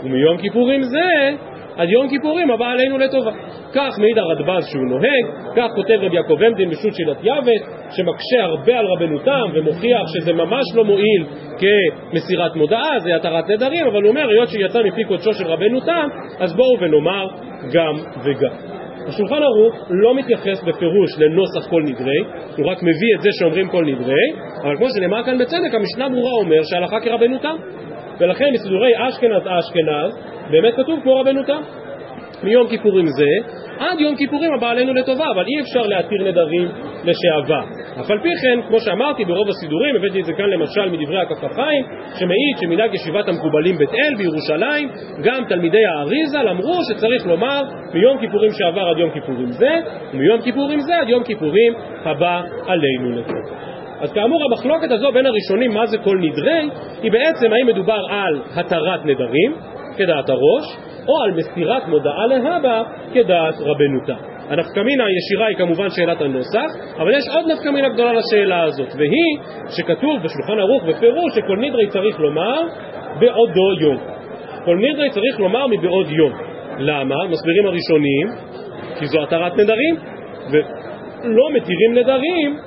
ומיום 0.04 0.38
כיפורים 0.38 0.83
זה 0.83 1.30
עד 1.76 1.90
יום 1.90 2.09
כיפורים 2.09 2.50
הבא 2.50 2.66
עלינו 2.66 2.98
לטובה. 2.98 3.30
כך 3.74 3.98
מעיד 3.98 4.18
הרדב"ז 4.18 4.66
שהוא 4.66 4.85
נוהג, 4.85 5.24
כך 5.57 5.66
כותב 5.74 5.98
רבי 6.00 6.16
יעקב 6.16 6.42
עמדין 6.42 6.70
בשו"ת 6.70 6.94
שילת 6.94 7.16
יבת, 7.22 7.62
שמקשה 7.90 8.42
הרבה 8.42 8.78
על 8.78 8.87
רבנו 8.87 9.18
תם 9.18 9.50
ומוכיח 9.54 10.02
שזה 10.14 10.33
ממש 10.33 10.64
לא 10.74 10.85
מועיל 10.85 11.24
כמסירת 11.59 12.57
מודעה, 12.57 13.00
זה 13.00 13.16
התרת 13.16 13.50
נדרים, 13.50 13.87
אבל 13.87 14.02
הוא 14.02 14.09
אומר, 14.09 14.28
היות 14.28 14.48
שיצא 14.48 14.78
מפי 14.83 15.04
קודשו 15.04 15.33
של 15.33 15.46
רבנו 15.46 15.80
תם, 15.80 16.09
אז 16.38 16.57
בואו 16.57 16.80
ונאמר 16.80 17.26
גם 17.72 17.94
וגם. 18.24 18.84
השולחן 19.07 19.43
ערוך 19.43 19.75
לא 19.90 20.14
מתייחס 20.14 20.62
בפירוש 20.62 21.11
לנוסח 21.19 21.71
כל 21.71 21.83
נדרי, 21.83 22.19
הוא 22.57 22.67
רק 22.67 22.83
מביא 22.83 23.14
את 23.17 23.23
זה 23.23 23.29
שאומרים 23.38 23.69
כל 23.69 23.85
נדרי, 23.85 24.33
אבל 24.62 24.77
כמו 24.77 24.87
שנאמר 24.90 25.25
כאן 25.25 25.38
בצדק, 25.38 25.75
המשנה 25.75 26.09
ברורה 26.09 26.33
אומר 26.33 26.62
שהלכה 26.62 27.01
כרבנו 27.01 27.38
תם. 27.38 27.57
ולכן 28.21 28.45
בסידורי 28.55 28.93
אשכנז 29.09 29.43
אשכנז 29.43 30.19
באמת 30.51 30.75
כתוב 30.77 31.01
כמו 31.03 31.21
רבנו 31.21 31.43
תם. 31.43 31.62
מיום 32.43 32.69
כיפורים 32.69 33.07
זה 33.07 33.55
עד 33.78 34.00
יום 34.00 34.16
כיפורים 34.16 34.52
הבא 34.54 34.70
עלינו 34.70 34.94
לטובה, 34.94 35.24
אבל 35.34 35.44
אי 35.46 35.60
אפשר 35.60 35.82
להתיר 35.82 36.22
נדרים 36.28 36.68
לשעבר. 37.04 37.64
אף 38.00 38.10
על 38.10 38.18
פי 38.22 38.28
כן, 38.42 38.68
כמו 38.68 38.80
שאמרתי 38.80 39.24
ברוב 39.24 39.48
הסידורים, 39.48 39.96
הבאתי 39.96 40.20
את 40.20 40.24
זה 40.24 40.32
כאן 40.32 40.50
למשל 40.50 40.90
מדברי 40.90 41.20
הכף 41.22 41.54
חיים, 41.54 41.84
שמעיד 42.18 42.56
שמנהג 42.60 42.94
ישיבת 42.94 43.28
המקובלים 43.28 43.76
בית 43.78 43.90
אל 43.94 44.14
בירושלים, 44.14 44.88
גם 45.24 45.44
תלמידי 45.48 45.84
האריזה 45.87 46.40
אמרו 46.40 46.80
שצריך 46.90 47.26
לומר 47.26 47.62
מיום 47.94 48.18
כיפורים 48.18 48.50
שעבר 48.52 48.88
עד 48.88 48.98
יום 48.98 49.10
כיפורים 49.10 49.50
זה, 49.50 49.80
ומיום 50.12 50.40
כיפורים 50.40 50.80
זה 50.80 50.96
עד 50.98 51.08
יום 51.08 51.24
כיפורים 51.24 51.72
הבא 52.04 52.42
עלינו 52.66 53.10
לטובה. 53.10 53.64
אז 54.00 54.12
כאמור 54.12 54.40
המחלוקת 54.44 54.90
הזו 54.90 55.12
בין 55.12 55.26
הראשונים 55.26 55.72
מה 55.72 55.87
זה 55.87 55.98
כל 55.98 56.18
נדרי, 56.18 56.68
היא 57.02 57.12
בעצם 57.12 57.52
האם 57.52 57.66
מדובר 57.66 57.98
על 58.10 58.42
התרת 58.54 59.04
נדרים, 59.04 59.54
כדעת 59.96 60.28
הראש, 60.28 60.76
או 61.09 61.24
על 61.24 61.30
מסירת 61.30 61.88
מודעה 61.88 62.26
להבא 62.26 62.83
כדעת 63.14 63.54
רבנו 63.61 64.07
תם. 64.07 64.35
הנפקמינה 64.48 65.04
הישירה 65.04 65.46
היא 65.46 65.57
כמובן 65.57 65.90
שאלת 65.90 66.20
הנוסח, 66.20 66.70
אבל 66.98 67.11
יש 67.11 67.24
עוד 67.35 67.52
נפקמינה 67.52 67.88
גדולה 67.88 68.12
לשאלה 68.12 68.62
הזאת, 68.62 68.88
והיא 68.98 69.38
שכתוב 69.68 70.22
בשולחן 70.22 70.59
ערוך 70.59 70.83
בפירוש 70.83 71.35
שכל 71.35 71.57
נדרי 71.57 71.87
צריך 71.88 72.20
לומר 72.20 72.61
בעודו 73.18 73.80
יום. 73.80 73.96
כל 74.64 74.76
נדרי 74.76 75.11
צריך 75.11 75.40
לומר 75.40 75.66
מבעוד 75.66 76.11
יום. 76.11 76.33
למה? 76.78 77.14
מסבירים 77.30 77.66
הראשונים, 77.66 78.28
כי 78.98 79.07
זו 79.07 79.22
התרת 79.22 79.52
נדרים, 79.57 79.96
ולא 80.50 81.50
מתירים 81.52 81.94
נדרים, 81.94 82.59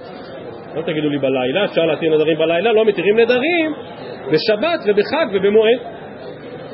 לא 0.76 0.82
תגידו 0.82 1.10
לי 1.10 1.18
בלילה, 1.18 1.66
אפשר 1.66 1.86
להתיר 1.86 2.16
נדרים 2.16 2.38
בלילה, 2.38 2.72
לא 2.72 2.86
מתירים 2.86 3.20
נדרים 3.20 3.74
בשבת 4.28 4.80
ובחג 4.86 5.26
ובמועד. 5.34 5.97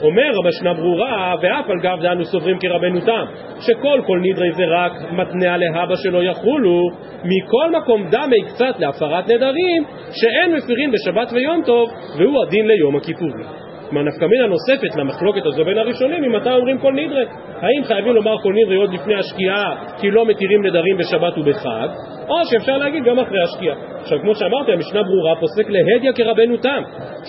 אומר 0.04 0.32
המשנה 0.46 0.74
ברורה, 0.74 1.36
ואף 1.42 1.70
על 1.70 1.80
גב 1.80 1.98
דאנו 2.02 2.26
סוברים 2.26 2.60
כרבנו 2.60 3.02
תם, 3.02 3.26
שכל 3.60 4.02
כל 4.08 4.20
נדרי 4.22 4.52
זה 4.52 4.64
רק 4.76 4.92
מתנה 5.12 5.58
להבא 5.58 5.96
שלא 5.96 6.24
יחולו, 6.24 6.82
מכל 7.24 7.72
מקום 7.82 8.10
דמי 8.10 8.42
קצת 8.48 8.80
להפרת 8.80 9.30
נדרים, 9.30 9.84
שאין 10.12 10.56
מפירים 10.56 10.92
בשבת 10.92 11.34
ויום 11.34 11.62
טוב, 11.66 11.90
והוא 12.18 12.44
הדין 12.44 12.68
ליום 12.68 12.96
הכיפורים. 12.96 13.63
כלומר 13.94 14.10
נפקמינה 14.10 14.48
נוספת 14.48 14.96
למחלוקת 14.96 15.46
הזו 15.46 15.66
בין 15.66 15.78
הראשונים, 15.78 16.24
אם 16.24 16.36
אתה 16.36 16.54
אומרים 16.54 16.78
כל 16.78 16.94
נדרי. 16.94 17.26
האם 17.62 17.84
חייבים 17.84 18.14
לומר 18.14 18.36
כל 18.44 18.54
נדרי 18.54 18.76
עוד 18.76 18.94
לפני 18.94 19.16
השקיעה, 19.16 19.76
כי 20.00 20.12
לא 20.12 20.26
מתירים 20.26 20.66
נדרים 20.66 20.98
בשבת 20.98 21.38
ובחג, 21.38 21.88
או 22.30 22.36
שאפשר 22.46 22.78
להגיד 22.78 23.04
גם 23.04 23.20
אחרי 23.20 23.44
השקיעה. 23.44 23.76
עכשיו, 24.02 24.20
כמו 24.20 24.36
שאמרתי, 24.36 24.72
המשנה 24.72 25.04
ברורה 25.04 25.36
פוסק 25.40 25.70
להדיא 25.70 26.12
כרבנו 26.16 26.58
תם, 26.58 26.82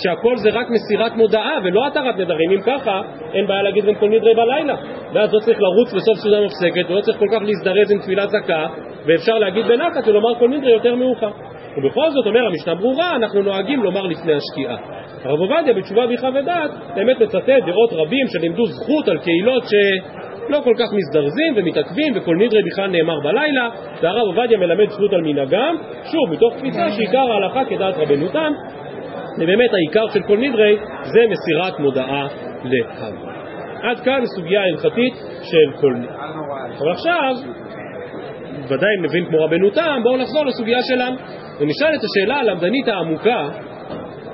שהכל 0.03 0.37
זה 0.37 0.51
רק 0.53 0.67
מסירת 0.71 1.17
מודעה 1.17 1.59
ולא 1.65 1.87
התרת 1.87 2.17
נדרים. 2.19 2.51
אם 2.51 2.61
ככה, 2.67 3.03
אין 3.35 3.47
בעיה 3.47 3.63
להגיד 3.63 3.85
גם 3.85 3.95
כל 3.95 4.09
נדרי 4.09 4.35
בלילה. 4.35 4.75
ואז 5.13 5.33
לא 5.33 5.39
צריך 5.39 5.59
לרוץ 5.61 5.93
בסוף 5.93 6.19
סעודה 6.19 6.41
מפסקת, 6.41 6.91
ולא 6.91 7.01
צריך 7.01 7.19
כל 7.19 7.29
כך 7.33 7.43
להזדרז 7.43 7.93
עם 7.93 7.99
תפילת 7.99 8.29
זכה, 8.31 8.67
ואפשר 9.07 9.39
להגיד 9.39 9.67
בנחת 9.67 10.09
ולומר 10.09 10.35
כל 10.39 10.49
נדרי 10.49 10.73
יותר 10.73 10.95
מאוחר. 10.95 11.31
ובכל 11.77 12.11
זאת, 12.11 12.27
אומר 12.27 12.47
המשנה 12.47 12.75
ברורה, 12.75 13.17
אנחנו 13.17 13.43
נוהגים 13.43 13.83
לומר 13.83 14.07
לפני 14.07 14.33
השקיעה. 14.33 15.04
הרב 15.25 15.41
עובדיה 15.41 15.75
בתשובה 15.75 16.07
ביחה 16.07 16.29
ודעת 16.35 16.71
באמת 16.95 17.21
מצטט 17.21 17.63
דעות 17.67 17.93
רבים 17.93 18.27
שלימדו 18.29 18.67
זכות 18.67 19.09
על 19.09 19.19
קהילות 19.19 19.63
שלא 19.67 20.61
כל 20.65 20.75
כך 20.79 20.89
מזדרזים 20.93 21.53
ומתעכבים 21.57 22.13
וכל 22.17 22.37
נדרי 22.37 22.63
בכלל 22.73 22.91
נאמר 22.91 23.21
בלילה 23.21 23.69
והרב 24.03 24.27
עובדיה 24.27 24.59
מלמד 24.59 24.89
זכות 24.89 25.13
על 25.13 25.21
מנהגם 25.21 25.77
שוב 26.05 26.31
מתוך 26.31 26.55
תפיסה 26.57 26.91
שעיקר 26.91 27.33
ההלכה 27.33 27.65
כדעת 27.65 27.95
רבנו 27.97 28.29
תם 28.29 28.53
ובאמת 29.39 29.71
העיקר 29.75 30.09
של 30.13 30.23
כל 30.27 30.39
נדרי 30.39 30.77
זה 31.03 31.21
מסירת 31.31 31.81
מודעה 31.81 32.27
להבא. 32.65 33.33
עד 33.83 34.01
כאן 34.01 34.23
סוגיה 34.37 34.63
הלכתית 34.63 35.15
של 35.43 35.81
כל 35.81 35.93
נדרי. 35.93 36.15
אבל 36.79 36.91
עכשיו 36.91 37.35
ודאי 38.69 38.89
אם 38.99 39.05
נבין 39.05 39.27
כמו 39.27 39.45
רבנו 39.45 39.71
תם 39.71 40.01
בואו 40.03 40.17
נחזור 40.17 40.47
לסוגיה 40.47 40.79
שלנו 40.83 41.17
ונשאל 41.61 41.95
את 41.95 42.01
השאלה 42.05 42.37
הלמדנית 42.37 42.89
העמוקה 42.89 43.49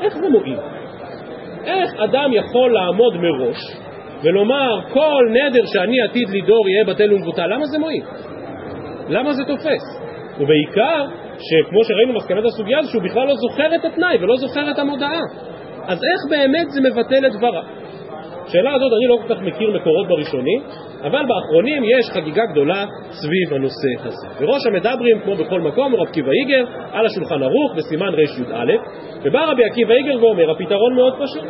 איך 0.01 0.17
זה 0.17 0.29
מועיל? 0.29 0.57
איך 1.65 1.91
אדם 2.05 2.31
יכול 2.33 2.75
לעמוד 2.75 3.17
מראש 3.17 3.59
ולומר 4.23 4.81
כל 4.93 5.25
נדר 5.31 5.65
שאני 5.67 6.01
עתיד 6.01 6.29
לדור 6.29 6.69
יהיה 6.69 6.85
בטל 6.85 7.13
ומבוטל? 7.15 7.47
למה 7.47 7.67
זה 7.67 7.79
מועיל? 7.79 8.03
למה 9.09 9.33
זה 9.33 9.45
תופס? 9.45 10.01
ובעיקר, 10.41 11.05
שכמו 11.39 11.85
שראינו 11.85 12.13
מסקנת 12.13 12.45
הסוגיה 12.45 12.79
הזו, 12.79 12.91
שהוא 12.91 13.03
בכלל 13.03 13.27
לא 13.27 13.35
זוכר 13.35 13.75
את 13.75 13.85
התנאי 13.85 14.17
ולא 14.21 14.37
זוכר 14.37 14.71
את 14.71 14.79
המודעה. 14.79 15.21
אז 15.87 15.99
איך 15.99 16.31
באמת 16.31 16.71
זה 16.71 16.81
מבטל 16.81 17.27
את 17.27 17.33
דבריו? 17.33 17.63
השאלה 18.51 18.75
הזאת 18.75 18.93
אני 18.93 19.07
לא 19.07 19.17
כל 19.23 19.35
כך 19.35 19.43
מכיר 19.43 19.71
מקורות 19.71 20.09
בראשונים, 20.09 20.63
אבל 21.03 21.25
באחרונים 21.27 21.83
יש 21.85 22.11
חגיגה 22.11 22.43
גדולה 22.53 22.85
סביב 23.11 23.55
הנושא 23.55 23.93
הזה. 24.05 24.29
וראש 24.41 24.67
המדברים, 24.67 25.21
כמו 25.25 25.37
בכל 25.37 25.61
מקום, 25.61 25.93
הוא 25.93 26.01
רב 26.01 26.09
עקיבא 26.09 26.31
איגר, 26.31 26.65
על 26.93 27.07
השולחן 27.07 27.43
ערוך 27.43 27.75
בסימן 27.77 28.15
רי"א, 28.15 28.73
ובא 29.23 29.45
רבי 29.45 29.65
עקיבא 29.65 29.95
איגר 29.95 30.25
ואומר, 30.25 30.51
הפתרון 30.51 30.95
מאוד 30.95 31.15
פשוט. 31.15 31.45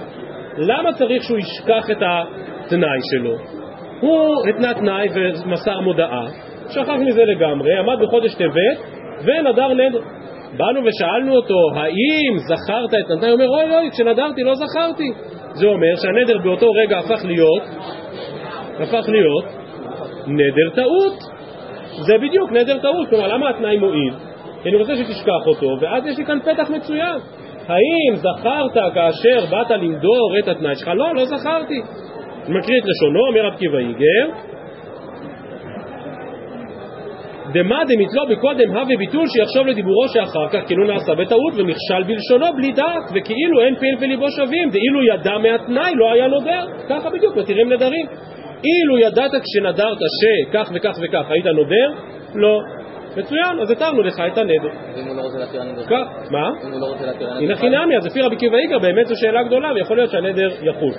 למה 0.57 0.93
צריך 0.93 1.23
שהוא 1.23 1.39
ישכח 1.39 1.91
את 1.91 2.03
התנאי 2.03 2.99
שלו? 3.11 3.35
הוא 4.01 4.37
התנה 4.49 4.75
תנאי 4.75 5.09
ומסר 5.15 5.81
מודעה, 5.81 6.27
שכח 6.69 6.95
מזה 7.07 7.25
לגמרי, 7.25 7.79
עמד 7.79 7.97
בחודש 8.03 8.35
טבת 8.35 8.79
ונדר 9.25 9.73
נדר. 9.75 10.01
באנו 10.57 10.81
ושאלנו 10.85 11.37
אותו, 11.37 11.55
האם 11.75 12.39
זכרת 12.39 12.95
את 12.95 13.11
התנאי? 13.11 13.31
הוא 13.31 13.41
אומר, 13.41 13.49
אוי 13.49 13.77
אוי, 13.77 13.91
כשנדרתי 13.91 14.43
לא 14.43 14.55
זכרתי. 14.55 15.13
זה 15.53 15.67
אומר 15.67 15.97
שהנדר 16.03 16.39
באותו 16.45 16.67
רגע 16.71 16.99
הפך 16.99 17.25
להיות, 17.25 17.63
הפך 18.81 19.09
להיות 19.09 19.45
נדר 20.27 20.71
טעות. 20.75 21.19
זה 22.07 22.19
בדיוק 22.19 22.53
נדר 22.53 22.79
טעות. 22.79 23.09
כלומר, 23.09 23.29
למה 23.29 23.51
התנאי 23.51 23.79
מועיל? 23.79 24.15
כי 24.63 24.69
אני 24.69 24.77
רוצה 24.77 24.97
שתשכח 24.97 25.47
אותו, 25.47 25.77
ואז 25.81 26.07
יש 26.07 26.19
לי 26.19 26.25
כאן 26.25 26.39
פתח 26.41 26.71
מצוין. 26.71 27.19
האם 27.69 28.15
זכרת 28.15 28.95
כאשר 28.95 29.47
באת 29.51 29.71
למדור 29.71 30.39
את 30.39 30.49
התנאי 30.49 30.75
שלך? 30.75 30.89
לא, 30.89 31.15
לא 31.15 31.25
זכרתי. 31.25 31.81
מקריא 32.49 32.79
את 32.79 32.85
לשונו, 32.87 33.21
אומר 33.29 33.47
רב 33.47 33.55
קיבא 33.59 33.79
איגר, 33.79 34.27
דמה 37.53 37.85
דמיתלו 37.85 38.23
בקודם 38.31 38.71
הווה 38.71 38.97
ביטול 38.97 39.27
שיחשוב 39.29 39.67
לדיבורו 39.67 40.09
שאחר 40.09 40.49
כך 40.53 40.67
כאילו 40.67 40.87
נעשה 40.87 41.15
בטעות 41.15 41.53
ונכשל 41.57 42.03
בלשונו 42.07 42.57
בלי 42.57 42.73
דעת 42.73 43.05
וכאילו 43.15 43.61
אין 43.61 43.75
פיל 43.77 43.97
וליבו 44.01 44.31
שווים 44.31 44.71
דאילו 44.71 45.03
ידע 45.03 45.39
מהתנאי 45.39 45.93
לא 45.95 46.13
היה 46.13 46.27
נודר 46.27 46.65
ככה 46.89 47.11
בדיוק 47.11 47.37
מתירים 47.37 47.73
נדרים 47.73 48.07
אילו 48.65 48.99
ידעת 48.99 49.31
כשנדרת 49.31 49.99
שכך 50.21 50.71
וכך 50.75 50.99
וכך 51.03 51.31
היית 51.31 51.47
נודר? 51.47 51.91
לא. 52.35 52.59
מצוין, 53.17 53.61
אז 53.61 53.71
התרנו 53.71 54.03
לך 54.03 54.23
את 54.33 54.39
הנדר. 54.39 54.69
אם 54.97 55.07
הוא 55.07 55.17
לא 55.17 55.23
רוצה 55.23 55.39
להתיר 55.39 55.63
הנדר? 55.63 55.83
כך, 55.83 56.31
מה? 56.31 56.49
אם 56.49 56.73
הוא 56.73 56.81
לא 56.81 56.87
רוצה 56.87 57.07
להתיר 57.07 57.29
הנדר? 57.31 57.45
הנה 57.45 57.57
חינמי, 57.57 57.97
אז 57.97 58.07
לפי 58.07 58.23
רבי 58.23 58.37
עקיבא 58.37 58.57
איגר 58.57 58.79
באמת 58.79 59.07
זו 59.07 59.15
שאלה 59.21 59.43
גדולה 59.43 59.73
ויכול 59.75 59.97
להיות 59.97 60.11
שהנדר 60.11 60.49
יחול. 60.63 60.93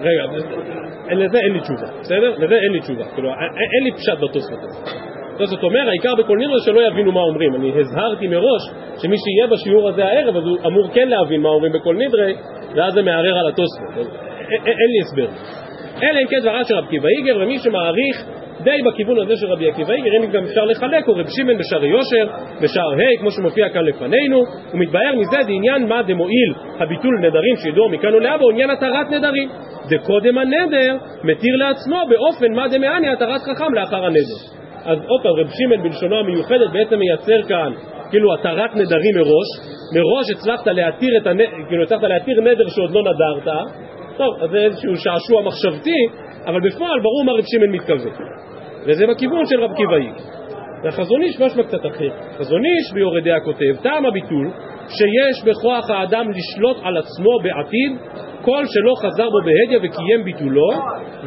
רגע, 0.00 0.22
לזה 1.10 1.38
אין 1.38 1.52
לי 1.52 1.60
תשובה, 1.60 2.00
בסדר? 2.00 2.30
לזה 2.38 2.54
אין 2.54 2.72
לי 2.72 2.80
תשובה, 2.80 3.04
כאילו 3.14 3.28
אין 3.74 3.84
לי 3.84 3.92
פשט 3.92 4.18
בתוספות 4.22 4.58
הזה. 4.62 5.46
זאת 5.46 5.62
אומר, 5.62 5.88
העיקר 5.88 6.14
בכל 6.18 6.38
נדרי 6.38 6.60
שלא 6.64 6.80
יבינו 6.86 7.12
מה 7.12 7.20
אומרים. 7.20 7.54
אני 7.54 7.72
הזהרתי 7.80 8.28
מראש 8.28 8.62
שמי 9.02 9.16
שיהיה 9.16 9.46
בשיעור 9.50 9.88
הזה 9.88 10.04
הערב, 10.04 10.36
אז 10.36 10.42
הוא 10.44 10.58
אמור 10.66 10.88
כן 10.94 11.08
להבין 11.08 11.40
מה 11.40 11.48
אומרים 11.48 11.72
בכל 11.72 11.96
נדרי, 11.96 12.34
ואז 12.74 12.94
זה 12.94 13.02
מערער 13.02 13.38
על 13.38 13.48
התוספות. 13.48 14.06
אין 14.50 14.90
לי 14.92 15.00
הסבר. 15.02 15.26
אלא 16.02 16.20
אם 16.20 16.26
כן 16.26 16.40
דבריו 16.40 16.64
של 16.64 16.74
רבי 16.74 16.86
עקיבא 16.86 17.08
איגר, 17.08 17.36
ומי 17.40 17.58
שמעריך 17.58 18.24
די 18.60 18.78
בכיוון 18.86 19.18
הזה 19.18 19.36
של 19.36 19.46
רבי 19.46 19.68
עקיבא 19.68 19.92
איגר, 19.92 20.10
אם 20.16 20.30
גם 20.30 20.44
אפשר 20.44 20.64
לחלק, 20.64 21.06
הוא 21.06 21.18
רב 21.18 21.26
שמעון 21.28 21.58
בשערי 21.58 21.88
יושר, 21.88 22.26
בשער 22.62 22.92
ה', 22.92 23.20
כמו 23.20 23.30
שמופיע 23.30 23.68
כאן 23.68 23.84
לפנינו, 23.84 24.42
ומתבהר 24.72 25.14
מזה 25.16 25.36
דעניין 25.36 25.88
מה 25.88 26.02
דמועיל 26.02 26.52
הביטול 26.78 27.18
נדרים 27.20 27.56
שידור 27.56 27.90
מכאן 27.90 28.14
ולהבא, 28.14 28.44
עניין 28.50 28.70
התרת 28.70 29.10
נדרים. 29.10 29.48
דקודם 29.90 30.38
הנדר 30.38 30.96
מתיר 31.24 31.56
לעצמו 31.56 31.96
באופן 32.10 32.52
מה 32.52 32.68
דמעני 32.68 33.08
התרת 33.12 33.40
חכם 33.40 33.74
לאחר 33.74 34.04
הנדר. 34.04 34.38
אז 34.84 34.98
עוד 35.08 35.20
פעם, 35.22 35.32
רב 35.40 35.50
שמעון 35.50 35.82
בלשונו 35.82 36.16
המיוחדת 36.16 36.70
בעצם 36.72 36.98
מייצר 36.98 37.48
כאן 37.48 37.72
כאילו 38.10 38.34
התרת 38.34 38.76
נדרים 38.76 39.14
מראש, 39.16 39.48
מראש 39.94 40.30
הצלחת 40.30 40.66
להתיר, 40.66 41.10
הנ... 41.24 41.38
כאילו 41.68 41.82
הצלחת 41.82 42.02
להתיר 42.02 42.40
נדר 42.40 42.68
שעוד 42.68 42.90
לא 42.90 43.00
נדרת, 43.00 43.54
טוב, 44.16 44.42
אז 44.42 44.50
זה 44.50 44.56
איזשהו 44.56 44.96
שעשוע 44.96 45.42
מחשבתי, 45.42 45.98
אבל 46.46 46.60
בפועל 46.60 47.00
ברור 47.02 47.24
מה 47.24 47.32
רב 47.32 47.44
שמעון 47.46 47.70
מתכוון. 47.70 48.12
וזה 48.86 49.06
בכיוון 49.06 49.46
של 49.46 49.60
רב 49.60 49.70
קיבאי. 49.76 50.08
והחזון 50.84 51.22
איש 51.22 51.40
משמע 51.40 51.62
קצת 51.62 51.86
אחר. 51.86 52.10
חזון 52.38 52.62
איש 52.64 52.92
ביורדיה 52.94 53.40
כותב, 53.40 53.82
טעם 53.82 54.06
הביטול 54.06 54.50
שיש 54.88 55.44
בכוח 55.44 55.90
האדם 55.90 56.30
לשלוט 56.30 56.76
על 56.82 56.96
עצמו 56.96 57.30
בעתיד 57.42 57.92
כל 58.42 58.64
שלא 58.66 58.94
חזר 59.02 59.30
בו 59.30 59.38
בהדיא 59.44 59.78
וקיים 59.88 60.24
ביטולו 60.24 60.70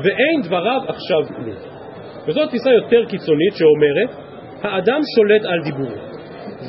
ואין 0.04 0.42
דבריו 0.44 0.82
עכשיו 0.88 1.36
כלום. 1.36 1.56
וזו 2.28 2.46
תפיסה 2.46 2.70
יותר 2.72 3.06
קיצונית 3.06 3.54
שאומרת 3.56 4.10
האדם 4.62 5.02
שולט 5.16 5.42
על 5.46 5.64
דיבורו. 5.64 5.96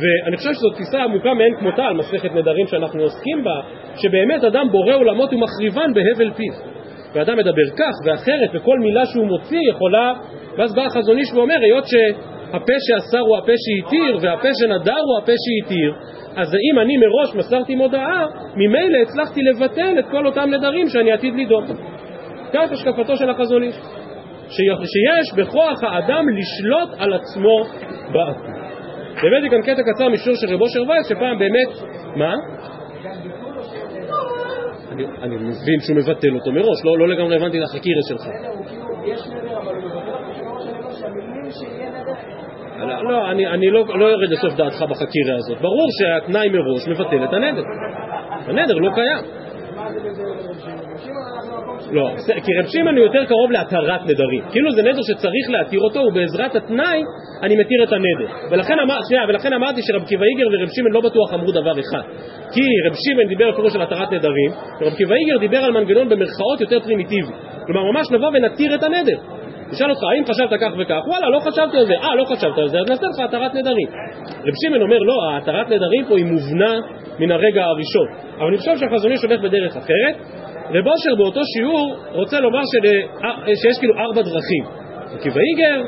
ואני 0.01 0.37
חושב 0.37 0.53
שזו 0.53 0.71
תפיסה 0.71 1.05
עמוקה 1.05 1.35
מאין 1.35 1.57
כמותה 1.59 1.85
על 1.85 1.97
מסכת 1.97 2.35
נדרים 2.35 2.67
שאנחנו 2.67 3.03
עוסקים 3.03 3.45
בה, 3.45 3.61
שבאמת 3.97 4.45
אדם 4.45 4.67
בורא 4.71 4.95
עולמות 4.95 5.33
ומחריבן 5.33 5.95
בהבל 5.95 6.33
פיו. 6.33 6.78
ואדם 7.13 7.39
מדבר 7.39 7.69
כך 7.77 7.95
ואחרת, 8.05 8.51
וכל 8.55 8.79
מילה 8.79 9.07
שהוא 9.07 9.27
מוציא 9.27 9.61
יכולה... 9.71 10.13
ואז 10.59 10.75
בא 10.75 10.83
החזון 10.83 11.19
איש 11.19 11.33
ואומר, 11.35 11.55
היות 11.61 11.85
שהפה 11.87 12.73
שאסר 12.79 13.19
הוא 13.19 13.37
הפה 13.37 13.53
שהתיר, 13.57 14.19
והפה 14.21 14.49
שנדר 14.55 15.01
הוא 15.07 15.19
הפה 15.23 15.33
שהתיר, 15.45 15.93
אז 16.37 16.49
אם 16.55 16.79
אני 16.79 16.97
מראש 16.97 17.35
מסרתי 17.35 17.75
מודעה, 17.75 18.27
ממילא 18.57 18.99
הצלחתי 19.03 19.41
לבטל 19.43 19.99
את 19.99 20.05
כל 20.11 20.27
אותם 20.27 20.51
נדרים 20.51 20.89
שאני 20.89 21.13
עתיד 21.13 21.35
לדום. 21.35 21.65
כך 22.53 22.73
השקפתו 22.73 23.17
של 23.17 23.31
החזון 23.31 23.63
איש. 23.63 23.75
שיש 24.49 25.35
בכוח 25.37 25.85
האדם 25.85 26.25
לשלוט 26.29 26.89
על 26.99 27.13
עצמו 27.13 27.65
בעתיד. 28.13 28.59
באמת 29.23 29.51
כאן 29.51 29.63
קטע 29.63 29.83
קצר 29.83 30.09
משיעור 30.09 30.37
של 30.37 30.55
רבו 30.55 30.69
של 30.69 30.91
וייס, 30.91 31.09
שפעם 31.09 31.39
באמת... 31.39 31.69
מה? 32.17 32.35
אני, 34.99 35.07
אני 35.23 35.37
מבין 35.37 35.81
שהוא 35.81 35.97
מבטל 35.97 36.35
אותו 36.35 36.53
מראש, 36.53 36.85
לא, 36.85 36.99
לא 36.99 37.09
לגמרי 37.09 37.37
הבנתי 37.37 37.59
את 37.59 37.65
החקירה 37.65 38.01
שלך. 38.09 38.27
לא, 43.03 43.31
אני, 43.31 43.47
אני 43.47 43.71
לא, 43.71 43.85
לא 43.99 44.05
יורד 44.05 44.31
לסוף 44.31 44.55
דעתך 44.55 44.83
בחקירה 44.83 45.37
הזאת. 45.37 45.61
ברור 45.61 45.89
שהתנאי 45.99 46.49
מראש 46.49 46.89
מבטל 46.89 47.25
את 47.25 47.33
הנדר. 47.33 47.63
הנדר 48.47 48.75
לא 48.75 48.91
קיים. 48.95 49.38
לא, 51.93 52.11
כי 52.45 52.51
רב 52.59 52.67
שמעון 52.67 52.97
הוא 52.97 53.05
יותר 53.05 53.25
קרוב 53.25 53.51
להתרת 53.51 54.01
נדרים. 54.05 54.43
כאילו 54.53 54.73
זה 54.73 54.83
נדר 54.83 55.03
שצריך 55.03 55.51
להתיר 55.51 55.81
אותו, 55.81 56.01
ובעזרת 56.01 56.57
התנאי 56.57 57.03
אני 57.43 57.55
מתיר 57.57 57.85
את 57.85 57.93
הנדר. 57.93 58.35
ולכן, 58.51 58.75
אמר, 58.85 58.99
שנייה, 59.09 59.23
ולכן 59.29 59.53
אמרתי 59.53 59.81
שרב 59.83 60.05
קיבא 60.05 60.25
איגר 60.25 60.47
ורב 60.53 60.69
שמעון 60.77 60.93
לא 60.93 61.01
בטוח 61.01 61.35
אמרו 61.35 61.53
דבר 61.53 61.81
אחד. 61.81 62.03
כי 62.53 62.61
רב 62.87 62.95
שמעון 63.05 63.29
דיבר 63.29 63.45
על 63.75 63.83
התרת 63.83 64.13
נדרים, 64.13 64.51
ורב 64.81 64.95
קיבא 64.95 65.15
איגר 65.15 65.39
דיבר 65.39 65.59
על 65.59 65.73
מנגנון 65.73 66.09
במרכאות 66.09 66.61
יותר 66.61 66.81
פרימיטיבי. 66.81 67.33
כלומר, 67.67 67.93
ממש 67.93 68.07
נבוא 68.13 68.29
ונתיר 68.35 68.75
את 68.75 68.83
הנדר. 68.83 69.38
נשאל 69.73 69.91
אותך, 69.91 70.03
האם 70.13 70.25
חשבת 70.25 70.61
כך 70.61 70.71
וכך? 70.79 71.01
וואלה, 71.07 71.29
לא 71.29 71.39
חשבתי 71.39 71.77
על 71.79 71.87
זה. 71.87 71.95
אה, 71.95 72.15
לא 72.15 72.25
חשבת 72.25 72.59
על 72.59 72.69
זה, 72.69 72.79
אז 72.79 72.91
נעשה 72.91 73.07
לך 73.07 73.21
התרת 73.29 73.55
נדרים. 73.55 73.89
רב 74.47 74.55
שמעון 74.63 74.83
אומר, 74.83 74.99
לא, 74.99 75.37
התרת 75.37 75.67
נדרים 75.69 76.05
פה 76.09 76.17
היא 76.17 76.25
מובנה 76.25 76.75
מן 77.19 77.31
הרגע 77.31 77.65
הראשון. 77.65 78.09
אבל 78.39 78.47
אני 78.47 78.59
חושב 78.59 78.77
שהחזון 78.77 79.11
איש 79.11 79.23
הולך 79.23 79.41
בדרך 79.41 79.77
אחרת. 79.77 80.15
רב 80.71 80.87
אושר 80.87 81.15
באותו 81.19 81.41
שיעור 81.57 81.97
רוצה 82.13 82.41
לומר 82.41 82.63
של... 82.73 82.89
שיש 83.63 83.79
כאילו 83.79 83.95
ארבע 83.99 84.23
דרכים. 84.23 84.65
כי 85.23 85.29
ואיגר, 85.35 85.83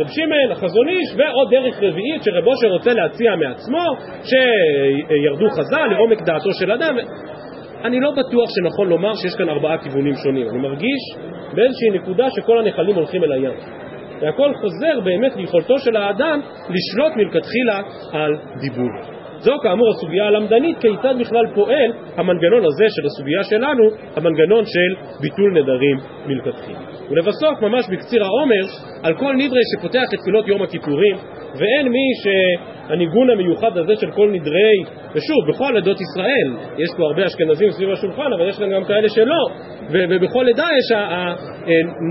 רב 0.00 0.08
שמעון, 0.08 0.50
החזון 0.50 0.88
איש, 0.88 1.08
ועוד 1.16 1.50
דרך 1.50 1.76
רביעית 1.76 2.22
שרב 2.22 2.46
אושר 2.46 2.68
רוצה 2.68 2.92
להציע 2.92 3.36
מעצמו, 3.36 3.84
שירדו 4.24 5.50
חז"ל 5.50 5.86
לעומק 5.90 6.22
דעתו 6.22 6.52
של 6.52 6.72
אדם. 6.72 6.96
אני 7.84 8.00
לא 8.00 8.10
בטוח 8.10 8.48
שנכון 8.50 8.88
לומר 8.88 9.14
שיש 9.14 9.34
כאן 9.38 9.48
ארבעה 9.48 9.78
כיוונים 9.78 10.14
שונים. 10.24 10.48
אני 10.48 10.58
מרגיש 10.58 11.02
באיזושהי 11.54 11.90
נקודה 11.94 12.26
שכל 12.30 12.58
הנחלים 12.58 12.96
הולכים 12.96 13.24
אל 13.24 13.32
הים. 13.32 13.56
והכל 14.20 14.54
חוזר 14.54 15.00
באמת 15.04 15.36
ליכולתו 15.36 15.78
של 15.78 15.96
האדם 15.96 16.40
לשלוט 16.70 17.12
מלכתחילה 17.16 17.80
על 18.12 18.36
דיבור. 18.60 18.90
זו 19.44 19.52
כאמור 19.62 19.90
הסוגיה 19.90 20.24
הלמדנית, 20.26 20.78
כיצד 20.78 21.14
בכלל 21.20 21.46
פועל 21.54 21.90
המנגנון 22.16 22.64
הזה 22.64 22.84
של 22.88 23.06
הסוגיה 23.06 23.44
שלנו, 23.44 23.84
המנגנון 24.16 24.64
של 24.66 24.90
ביטול 25.20 25.50
נדרים 25.58 25.96
מלכתחילה. 26.26 26.78
ולבסוף, 27.10 27.62
ממש 27.62 27.84
בקציר 27.92 28.24
העומר, 28.24 28.64
על 29.02 29.14
כל 29.14 29.32
נדרי 29.34 29.60
שפותח 29.72 30.04
את 30.14 30.18
תפילות 30.20 30.48
יום 30.48 30.62
הכיפורים, 30.62 31.16
ואין 31.58 31.88
מי 31.88 32.06
שהניגון 32.22 33.30
המיוחד 33.30 33.78
הזה 33.78 33.96
של 33.96 34.10
כל 34.10 34.30
נדרי, 34.30 34.76
ושוב, 35.14 35.38
בכל 35.48 35.76
עדות 35.76 35.98
ישראל, 36.00 36.48
יש 36.78 36.90
פה 36.96 37.02
הרבה 37.02 37.26
אשכנזים 37.26 37.70
סביב 37.70 37.90
השולחן, 37.90 38.32
אבל 38.38 38.48
יש 38.48 38.60
גם 38.60 38.84
כאלה 38.84 39.08
שלא, 39.08 39.42
ובכל 39.90 40.48
עדה 40.48 40.66
יש 40.78 40.92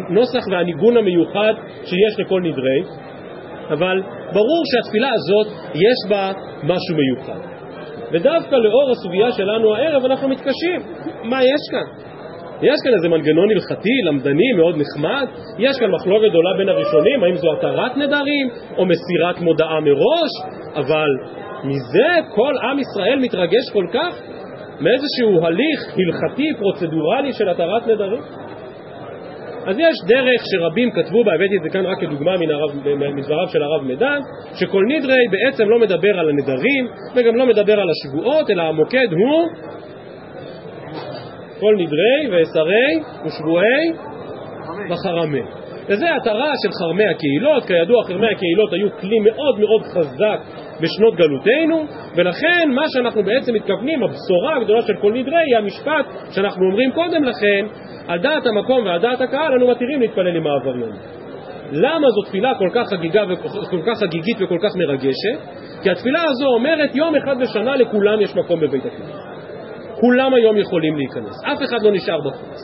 הנוסח 0.09 0.43
והניגון 0.51 0.97
המיוחד 0.97 1.53
שיש 1.85 2.19
לכל 2.19 2.41
נדרי, 2.41 2.81
אבל 3.73 4.01
ברור 4.33 4.63
שהתפילה 4.71 5.09
הזאת 5.13 5.47
יש 5.75 6.09
בה 6.09 6.31
משהו 6.63 6.95
מיוחד. 6.95 7.53
ודווקא 8.11 8.55
לאור 8.55 8.91
הסוגיה 8.91 9.31
שלנו 9.31 9.75
הערב 9.75 10.05
אנחנו 10.05 10.29
מתקשים. 10.29 10.81
מה 11.23 11.43
יש 11.43 11.61
כאן? 11.71 12.13
יש 12.61 12.79
כאן 12.83 12.93
איזה 12.93 13.09
מנגנון 13.09 13.51
הלכתי, 13.51 13.95
למדני, 14.07 14.53
מאוד 14.57 14.75
נחמד? 14.77 15.27
יש 15.59 15.79
כאן 15.79 15.91
מחלוקת 15.91 16.29
גדולה 16.29 16.49
בין 16.57 16.69
הראשונים, 16.69 17.23
האם 17.23 17.35
זו 17.35 17.47
התרת 17.53 17.97
נדרים 17.97 18.49
או 18.77 18.85
מסירת 18.85 19.41
מודעה 19.41 19.79
מראש? 19.79 20.31
אבל 20.75 21.09
מזה 21.63 22.27
כל 22.35 22.53
עם 22.63 22.79
ישראל 22.79 23.19
מתרגש 23.19 23.69
כל 23.73 23.85
כך? 23.93 24.13
מאיזשהו 24.81 25.45
הליך 25.45 25.79
הלכתי, 25.97 26.53
פרוצדורלי 26.59 27.33
של 27.33 27.49
התרת 27.49 27.87
נדרים? 27.87 28.21
אז 29.65 29.79
יש 29.79 29.95
דרך 30.07 30.41
שרבים 30.51 30.91
כתבו 30.91 31.23
בה, 31.23 31.33
הבאתי 31.33 31.57
את 31.57 31.63
זה 31.63 31.69
כאן 31.69 31.85
רק 31.85 31.99
כדוגמה 32.01 32.37
מדבריו 32.37 33.47
של 33.47 33.63
הרב 33.63 33.83
מדן, 33.83 34.19
שכל 34.55 34.83
נדרי 34.87 35.27
בעצם 35.31 35.69
לא 35.69 35.79
מדבר 35.79 36.19
על 36.19 36.29
הנדרים 36.29 36.87
וגם 37.15 37.35
לא 37.35 37.45
מדבר 37.45 37.79
על 37.79 37.87
השבועות, 37.89 38.49
אלא 38.49 38.63
המוקד 38.63 39.07
הוא 39.11 39.47
כל 41.59 41.75
נדרי 41.77 42.27
ואסרי 42.31 43.03
ושבועי 43.25 43.91
וחרמי. 44.89 45.41
וזה 45.89 46.15
התרה 46.15 46.51
של 46.63 46.71
חרמי 46.79 47.05
הקהילות, 47.05 47.65
כידוע 47.65 48.03
חרמי 48.03 48.27
הקהילות 48.27 48.73
היו 48.73 48.87
כלי 48.99 49.19
מאוד 49.19 49.59
מאוד 49.59 49.81
חזק 49.83 50.39
בשנות 50.83 51.15
גלותנו, 51.15 51.85
ולכן 52.15 52.69
מה 52.75 52.83
שאנחנו 52.87 53.23
בעצם 53.23 53.53
מתכוונים, 53.53 54.03
הבשורה 54.03 54.57
הגדולה 54.57 54.81
של 54.81 54.93
כל 55.01 55.13
נדרי 55.13 55.41
היא 55.47 55.57
המשפט 55.57 56.05
שאנחנו 56.31 56.65
אומרים 56.65 56.91
קודם 56.91 57.23
לכן, 57.23 57.65
על 58.07 58.19
דעת 58.19 58.45
המקום 58.45 58.85
ועל 58.85 59.01
דעת 59.01 59.21
הקהל 59.21 59.53
אנו 59.53 59.67
מתירים 59.67 59.99
להתפלל 60.01 60.35
עם 60.37 60.47
העבריין. 60.47 60.95
למה 61.71 62.07
זו 62.09 62.21
תפילה 62.21 62.55
כל 62.55 62.69
כך, 62.73 62.87
וכל 63.29 63.81
כך 63.85 63.99
חגיגית 63.99 64.37
וכל 64.39 64.57
כך 64.61 64.75
מרגשת? 64.75 65.37
כי 65.83 65.89
התפילה 65.89 66.21
הזו 66.23 66.45
אומרת 66.45 66.95
יום 66.95 67.15
אחד 67.15 67.39
בשנה 67.39 67.75
לכולם 67.75 68.21
יש 68.21 68.35
מקום 68.35 68.59
בבית 68.59 68.85
הכנסת. 68.85 69.23
כולם 69.99 70.33
היום 70.33 70.57
יכולים 70.57 70.95
להיכנס, 70.97 71.43
אף 71.43 71.63
אחד 71.63 71.83
לא 71.83 71.91
נשאר 71.91 72.19
בחוץ. 72.21 72.61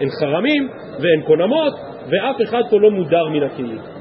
אין 0.00 0.08
חרמים 0.20 0.68
ואין 1.00 1.22
קונמות, 1.26 1.74
ואף 2.08 2.36
אחד 2.42 2.62
פה 2.70 2.80
לא 2.80 2.90
מודר 2.90 3.28
מן 3.32 3.42
הקהילה. 3.42 3.93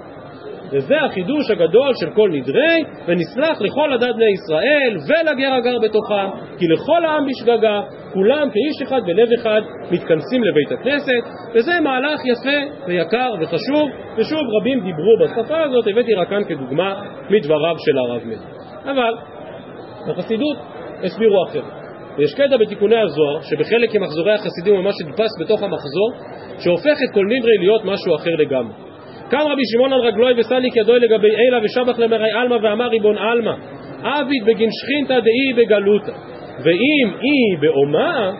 וזה 0.74 1.02
החידוש 1.02 1.52
הגדול 1.52 1.92
של 2.00 2.10
כל 2.16 2.30
נדרי, 2.34 2.84
ונסלח 3.08 3.62
לכל 3.62 3.94
עדת 3.94 4.16
בני 4.16 4.32
ישראל 4.34 4.98
ולגר 5.08 5.54
הגר 5.54 5.80
בתוכם, 5.80 6.30
כי 6.58 6.68
לכל 6.68 7.06
העם 7.06 7.26
בשגגה, 7.26 7.82
כולם 8.14 8.50
כאיש 8.50 8.82
אחד 8.88 9.02
בלב 9.06 9.28
אחד 9.40 9.62
מתכנסים 9.92 10.44
לבית 10.44 10.72
הכנסת, 10.72 11.24
וזה 11.54 11.80
מהלך 11.80 12.20
יפה 12.26 12.86
ויקר 12.88 13.34
וחשוב, 13.42 13.90
ושוב 14.18 14.42
רבים 14.60 14.80
דיברו 14.80 15.18
בשפה 15.22 15.64
הזאת, 15.64 15.88
הבאתי 15.92 16.14
רק 16.14 16.30
כאן 16.30 16.44
כדוגמה 16.44 17.04
מדבריו 17.30 17.76
של 17.80 17.98
הרב 17.98 18.22
מאיר. 18.26 18.40
אבל 18.86 19.14
בחסידות 20.10 20.58
הסבירו 21.04 21.46
אחרת. 21.50 21.84
ויש 22.18 22.34
קטע 22.34 22.58
בתיקוני 22.58 23.02
הזוהר, 23.02 23.42
שבחלק 23.42 23.96
ממחזורי 23.96 24.34
החסידים 24.34 24.74
הוא 24.74 24.84
ממש 24.84 24.96
נדפס 25.06 25.32
בתוך 25.40 25.64
המחזור, 25.64 26.12
שהופך 26.60 26.98
את 27.10 27.14
כל 27.14 27.26
נדרי 27.26 27.58
להיות 27.60 27.86
משהו 27.86 28.16
אחר 28.16 28.32
לגמרי. 28.40 28.83
קם 29.34 29.48
רבי 29.52 29.62
שמעון 29.72 29.94
על 29.94 30.00
רגלוי 30.00 30.34
וסליק 30.38 30.76
ידוי 30.76 31.00
לגבי 31.00 31.28
אילה 31.36 31.60
ושבח 31.64 32.00
למראי 32.00 32.32
עלמא 32.32 32.58
ואמר 32.62 32.88
ריבון 32.88 33.18
עלמא 33.18 33.54
עביד 34.04 34.44
בגין 34.46 34.70
שכינתא 34.72 35.20
דאי 35.20 35.54
בגלותא. 35.56 36.12
ואם 36.64 37.14
אי 37.22 37.58
באומה 37.60 38.32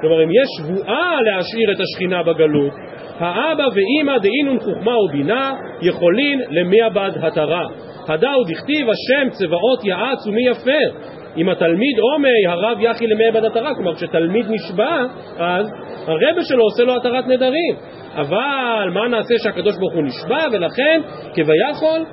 כלומר 0.00 0.24
אם 0.24 0.30
יש 0.30 0.48
שבועה 0.58 1.22
להשאיר 1.22 1.72
את 1.72 1.80
השכינה 1.80 2.22
בגלות 2.22 2.72
האבא 3.18 3.64
ואימא 3.74 4.18
דאינון 4.18 4.58
חוכמה 4.58 4.98
ובינה 4.98 5.52
יכולין 5.82 6.40
למי 6.50 6.82
עבד 6.82 7.10
התרה. 7.22 7.66
הדאו 8.08 8.44
דכתיב 8.48 8.86
השם 8.90 9.30
צבאות 9.30 9.84
יעץ 9.84 10.26
ומי 10.26 10.48
יפר 10.48 11.14
אם 11.36 11.48
התלמיד 11.48 11.98
עומי 11.98 12.46
הרב 12.48 12.80
יחי 12.80 13.06
למי 13.06 13.24
עבד 13.26 13.44
התרה 13.44 13.74
כלומר 13.74 13.94
כשתלמיד 13.94 14.46
נשבע 14.50 15.04
אז 15.38 15.66
הרבה 16.06 16.42
שלו 16.42 16.62
עושה 16.62 16.82
לו 16.84 16.96
התרת 16.96 17.26
נדרים. 17.26 17.74
אבל 18.16 18.90
מה 18.94 19.08
נעשה 19.08 19.34
שהקדוש 19.38 19.76
ברוך 19.78 19.94
הוא 19.94 20.02
נשבע 20.02 20.46
ולכן 20.52 21.00
כביכול 21.34 22.04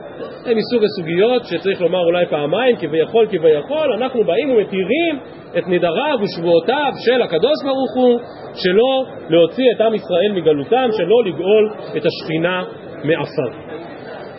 הם 0.45 0.57
מסוג 0.57 0.83
הסוגיות 0.83 1.41
שצריך 1.45 1.81
לומר 1.81 1.99
אולי 1.99 2.25
פעמיים 2.25 2.75
כביכול 2.75 3.27
כביכול 3.27 3.93
אנחנו 3.93 4.23
באים 4.23 4.49
ומתירים 4.49 5.19
את 5.57 5.67
נדריו 5.67 6.17
ושבועותיו 6.21 6.91
של 7.05 7.21
הקדוש 7.21 7.63
ברוך 7.63 7.95
הוא 7.95 8.19
שלא 8.55 9.05
להוציא 9.29 9.65
את 9.75 9.81
עם 9.81 9.93
ישראל 9.93 10.31
מגלותם 10.35 10.89
שלא 10.97 11.23
לגאול 11.25 11.73
את 11.97 12.05
השכינה 12.05 12.63
מעפר 13.03 13.71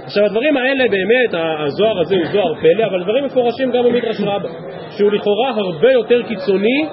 עכשיו 0.05 0.25
הדברים 0.25 0.57
האלה 0.57 0.85
באמת, 0.88 1.43
הזוהר 1.59 2.01
הזה 2.01 2.17
הוא 2.17 2.27
זוהר 2.33 2.55
פלא, 2.55 2.85
אבל 2.87 3.03
דברים 3.03 3.25
מפורשים 3.25 3.71
גם 3.71 3.85
במדרש 3.85 4.21
רבה, 4.21 4.49
שהוא 4.91 5.12
לכאורה 5.12 5.51
הרבה 5.57 5.93
יותר 5.93 6.23
קיצוני 6.23 6.87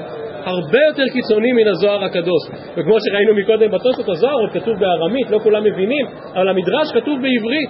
הרבה 0.45 0.79
יותר 0.87 1.03
קיצוני 1.13 1.51
מן 1.51 1.67
הזוהר 1.67 2.03
הקדוש. 2.03 2.43
וכמו 2.77 2.97
שראינו 2.99 3.33
מקודם 3.35 3.71
בתוספות, 3.71 4.09
הזוהר 4.09 4.33
עוד 4.33 4.49
כתוב 4.51 4.79
בארמית, 4.79 5.29
לא 5.29 5.39
כולם 5.39 5.63
מבינים, 5.63 6.05
אבל 6.35 6.49
המדרש 6.49 6.91
כתוב 6.93 7.19
בעברית. 7.21 7.69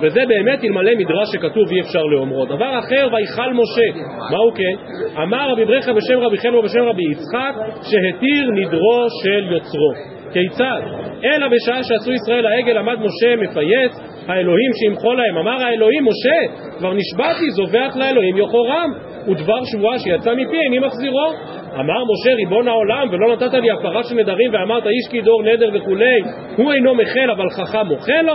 וזה 0.00 0.20
באמת 0.28 0.64
אלמלא 0.64 0.94
מדרש 0.94 1.28
שכתוב 1.32 1.72
אי 1.72 1.80
אפשר 1.80 2.02
לאומרו. 2.02 2.44
דבר 2.44 2.78
אחר, 2.78 3.08
ויכל 3.12 3.52
משה. 3.52 4.00
מהו 4.30 4.50
כן? 4.54 5.02
אמר 5.22 5.52
רבי 5.52 5.64
ברכה 5.64 5.92
בשם 5.92 6.18
רבי 6.18 6.38
חלמו 6.38 6.58
ובשם 6.58 6.82
רבי 6.82 7.02
יצחק, 7.12 7.54
שהתיר 7.82 8.50
נדרו 8.54 9.06
של 9.22 9.52
יוצרו. 9.52 9.92
כיצד? 10.32 10.80
אלא 11.24 11.46
בשעה 11.48 11.82
שעשו 11.82 12.12
ישראל 12.12 12.46
העגל 12.46 12.78
עמד 12.78 12.96
משה 12.98 13.36
מפייץ, 13.36 13.92
האלוהים 14.28 14.70
שימחול 14.74 15.16
להם. 15.16 15.38
אמר 15.38 15.64
האלוהים, 15.64 16.04
משה, 16.04 16.60
כבר 16.78 16.92
נשבעתי, 16.94 17.50
זובח 17.50 17.96
לאלוהים 17.96 18.36
יוחורם. 18.36 18.92
ודבר 19.28 19.64
שבועה 19.64 19.98
שיצא 19.98 20.34
מפי 20.34 20.56
איני 20.60 20.78
מחזירו. 20.78 21.32
אמר 21.74 22.02
משה 22.12 22.34
ריבון 22.34 22.68
העולם 22.68 23.08
ולא 23.10 23.32
נתת 23.32 23.54
לי 23.54 23.70
הפרה 23.70 24.04
של 24.04 24.14
נדרים 24.14 24.50
ואמרת 24.52 24.86
איש 24.86 25.08
כי 25.10 25.20
דור 25.20 25.42
נדר 25.42 25.68
וכולי 25.74 26.20
הוא 26.56 26.72
אינו 26.72 26.94
מחל 26.94 27.30
אבל 27.30 27.50
חכם 27.50 27.86
מוחל 27.86 28.22
לו 28.22 28.34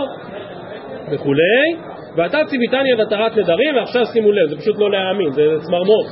וכולי 1.12 1.76
ואתה 2.16 2.38
ציוויתני 2.44 2.92
עד 2.92 3.00
התרת 3.00 3.36
נדרים 3.36 3.76
ועכשיו 3.76 4.06
שימו 4.06 4.32
לב 4.32 4.48
זה 4.48 4.56
פשוט 4.56 4.78
לא 4.78 4.90
להאמין 4.90 5.30
זה 5.32 5.42
צמרמורת 5.60 6.06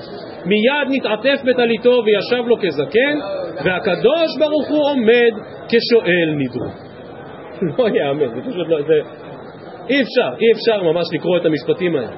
מיד 0.47 0.89
נתעטף 0.91 1.43
בטליתו 1.45 2.03
וישב 2.05 2.47
לו 2.47 2.57
כזקן 2.57 3.19
והקדוש 3.65 4.39
ברוך 4.39 4.69
הוא 4.69 4.91
עומד 4.91 5.33
כשואל 5.69 6.35
נדרו 6.37 6.71
לא 7.79 7.89
יאמן 7.89 8.29
זה 8.29 8.51
פשוט 8.51 8.69
לא 8.69 8.83
זה 8.83 9.01
אי 9.93 10.03
אפשר 10.03 10.31
אי 10.41 10.53
אפשר 10.53 10.93
ממש 10.93 11.07
לקרוא 11.13 11.37
את 11.37 11.45
המשפטים 11.47 11.97
האלה. 11.97 12.17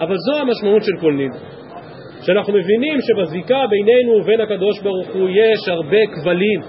אבל 0.00 0.16
זו 0.16 0.40
המשמעות 0.40 0.82
של 0.82 0.92
כל 1.00 1.12
נדרו 1.12 1.58
שאנחנו 2.22 2.52
מבינים 2.52 2.98
שבזיקה 3.00 3.66
בינינו 3.70 4.12
ובין 4.12 4.40
הקדוש 4.40 4.80
ברוך 4.82 5.08
הוא 5.14 5.28
יש 5.28 5.68
הרבה 5.68 6.06
כבלים 6.14 6.60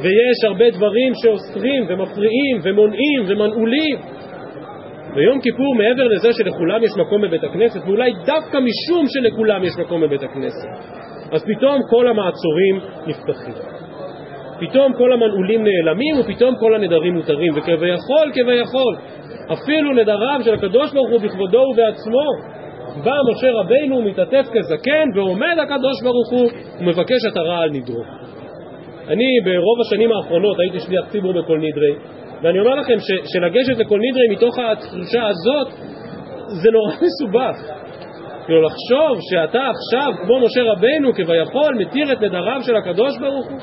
ויש 0.00 0.44
הרבה 0.44 0.70
דברים 0.70 1.12
שאוסרים 1.14 1.84
ומפריעים 1.88 2.56
ומונעים 2.62 3.20
ומנעולים. 3.26 3.96
ויום 5.14 5.40
כיפור 5.40 5.74
מעבר 5.74 6.06
לזה 6.06 6.32
שלכולם 6.32 6.82
יש 6.82 6.90
מקום 6.96 7.22
בבית 7.22 7.44
הכנסת 7.44 7.80
ואולי 7.86 8.12
דווקא 8.26 8.58
משום 8.58 9.06
שלכולם 9.06 9.64
יש 9.64 9.72
מקום 9.78 10.00
בבית 10.02 10.22
הכנסת 10.22 10.68
אז 11.32 11.44
פתאום 11.44 11.80
כל 11.90 12.08
המעצורים 12.08 12.80
נפתחים 13.06 13.75
פתאום 14.60 14.92
כל 14.92 15.12
המנעולים 15.12 15.64
נעלמים 15.64 16.20
ופתאום 16.20 16.54
כל 16.60 16.74
הנדרים 16.74 17.14
מותרים 17.14 17.52
וכביכול 17.56 18.30
כביכול 18.34 18.96
אפילו 19.52 19.92
נדריו 19.92 20.40
של 20.44 20.54
הקדוש 20.54 20.92
ברוך 20.92 21.10
הוא 21.10 21.20
בכבודו 21.20 21.58
ובעצמו 21.58 22.26
בא 23.04 23.16
משה 23.30 23.52
רבינו, 23.52 24.02
מתעטף 24.02 24.46
כזקן, 24.52 25.08
ועומד 25.14 25.56
הקדוש 25.62 26.02
ברוך 26.02 26.30
הוא 26.30 26.50
ומבקש 26.80 27.24
התרה 27.30 27.62
על 27.62 27.70
נדרו. 27.70 28.02
אני 29.08 29.24
ברוב 29.44 29.80
השנים 29.86 30.12
האחרונות 30.12 30.60
הייתי 30.60 30.80
שליח 30.80 31.08
ציבור 31.08 31.32
בכל 31.32 31.58
נדרי, 31.58 31.94
ואני 32.42 32.58
אומר 32.60 32.74
לכם 32.74 32.98
ש, 32.98 33.32
שלגשת 33.32 33.78
לכל 33.78 33.98
נדרי 33.98 34.28
מתוך 34.30 34.58
התחושה 34.58 35.26
הזאת 35.26 35.68
זה 36.46 36.70
נורא 36.70 36.92
מסובך. 37.04 37.56
כאילו 38.46 38.62
לחשוב 38.62 39.18
שאתה 39.30 39.58
עכשיו, 39.58 40.12
כמו 40.22 40.40
משה 40.40 40.62
רבינו, 40.62 41.14
כביכול, 41.14 41.74
מתיר 41.78 42.12
את 42.12 42.20
נדריו 42.20 42.60
של 42.62 42.76
הקדוש 42.76 43.18
ברוך 43.18 43.46
הוא. 43.46 43.58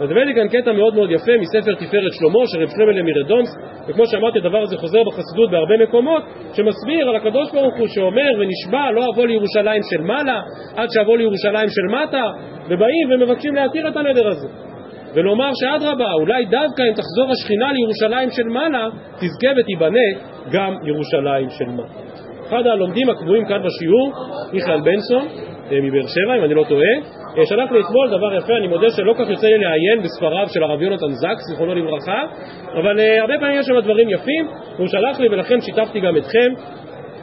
אז 0.00 0.10
הבאתי 0.10 0.34
כאן 0.34 0.48
קטע 0.48 0.72
מאוד 0.72 0.94
מאוד 0.94 1.10
יפה 1.10 1.32
מספר 1.40 1.74
תפארת 1.74 2.12
שלמה 2.12 2.46
של 2.46 2.62
רב 2.62 2.68
שלמה 2.68 2.92
למירדומס 2.92 3.48
וכמו 3.88 4.06
שאמרתי 4.06 4.38
הדבר 4.38 4.62
הזה 4.62 4.76
חוזר 4.76 5.02
בחסידות 5.06 5.50
בהרבה 5.50 5.74
מקומות 5.82 6.22
שמסביר 6.52 7.08
על 7.08 7.16
הקדוש 7.16 7.52
ברוך 7.52 7.74
הוא 7.78 7.86
שאומר 7.88 8.30
ונשבע 8.38 8.90
לא 8.90 9.04
אבוא 9.14 9.26
לירושלים 9.26 9.82
של 9.90 10.02
מעלה 10.02 10.40
עד 10.76 10.88
שאבוא 10.90 11.16
לירושלים 11.16 11.68
של 11.68 11.86
מטה 11.96 12.24
ובאים 12.68 13.06
ומבקשים 13.10 13.54
להתיר 13.54 13.88
את 13.88 13.96
הנדר 13.96 14.28
הזה. 14.28 14.48
ולומר 15.14 15.50
שאדרבה 15.54 16.12
אולי 16.12 16.44
דווקא 16.44 16.82
אם 16.82 16.92
תחזור 16.92 17.32
השכינה 17.32 17.72
לירושלים 17.72 18.30
של 18.30 18.48
מעלה 18.48 18.88
תזכה 19.16 19.48
ותיבנה 19.60 20.08
גם 20.52 20.74
ירושלים 20.82 21.50
של 21.50 21.64
מטה. 21.64 22.06
אחד 22.48 22.66
הלומדים 22.66 23.10
הקבועים 23.10 23.44
כאן 23.44 23.62
בשיעור 23.62 24.12
מיכאל 24.52 24.80
בנסון 24.80 25.28
מבאר 25.70 26.06
שבע, 26.06 26.36
אם 26.38 26.44
אני 26.44 26.54
לא 26.54 26.64
טועה. 26.68 26.94
אה, 27.38 27.46
שלח 27.46 27.72
לי 27.72 27.80
אתמול 27.80 28.08
דבר 28.08 28.34
יפה, 28.36 28.56
אני 28.56 28.66
מודה 28.68 28.90
שלא 28.90 29.12
כך 29.18 29.30
יוצא 29.30 29.46
לי 29.46 29.58
לעיין 29.58 30.02
בספריו 30.02 30.46
של 30.48 30.62
הרב 30.62 30.82
יונתן 30.82 31.10
זקס, 31.10 31.42
זיכרונו 31.50 31.74
לברכה, 31.74 32.22
אבל 32.80 33.00
אה, 33.00 33.20
הרבה 33.20 33.34
פעמים 33.40 33.60
יש 33.60 33.66
שם 33.66 33.80
דברים 33.80 34.08
יפים, 34.10 34.48
והוא 34.76 34.88
שלח 34.88 35.20
לי 35.20 35.28
ולכן 35.28 35.60
שיתפתי 35.60 36.00
גם 36.00 36.16
אתכם 36.16 36.52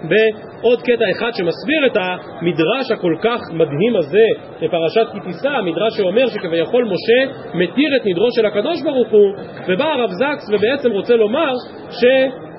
בעוד 0.04 0.82
קטע 0.82 1.06
אחד 1.12 1.32
שמסביר 1.34 1.86
את 1.86 1.98
המדרש 1.98 2.92
הכל 2.92 3.16
כך 3.22 3.40
מדהים 3.54 3.96
הזה 3.96 4.26
בפרשת 4.62 5.08
כי 5.14 5.20
תישא, 5.20 5.50
המדרש 5.50 5.98
שאומר 5.98 6.28
שכביכול 6.28 6.86
משה 6.86 7.34
מתיר 7.54 7.96
את 7.96 8.06
נדרו 8.06 8.28
של 8.32 8.46
הקדוש 8.46 8.82
ברוך 8.82 9.12
הוא, 9.12 9.34
ובא 9.68 9.86
הרב 9.86 10.10
זקס 10.10 10.50
ובעצם 10.54 10.92
רוצה 10.92 11.16
לומר 11.16 11.54
ש... 11.92 12.04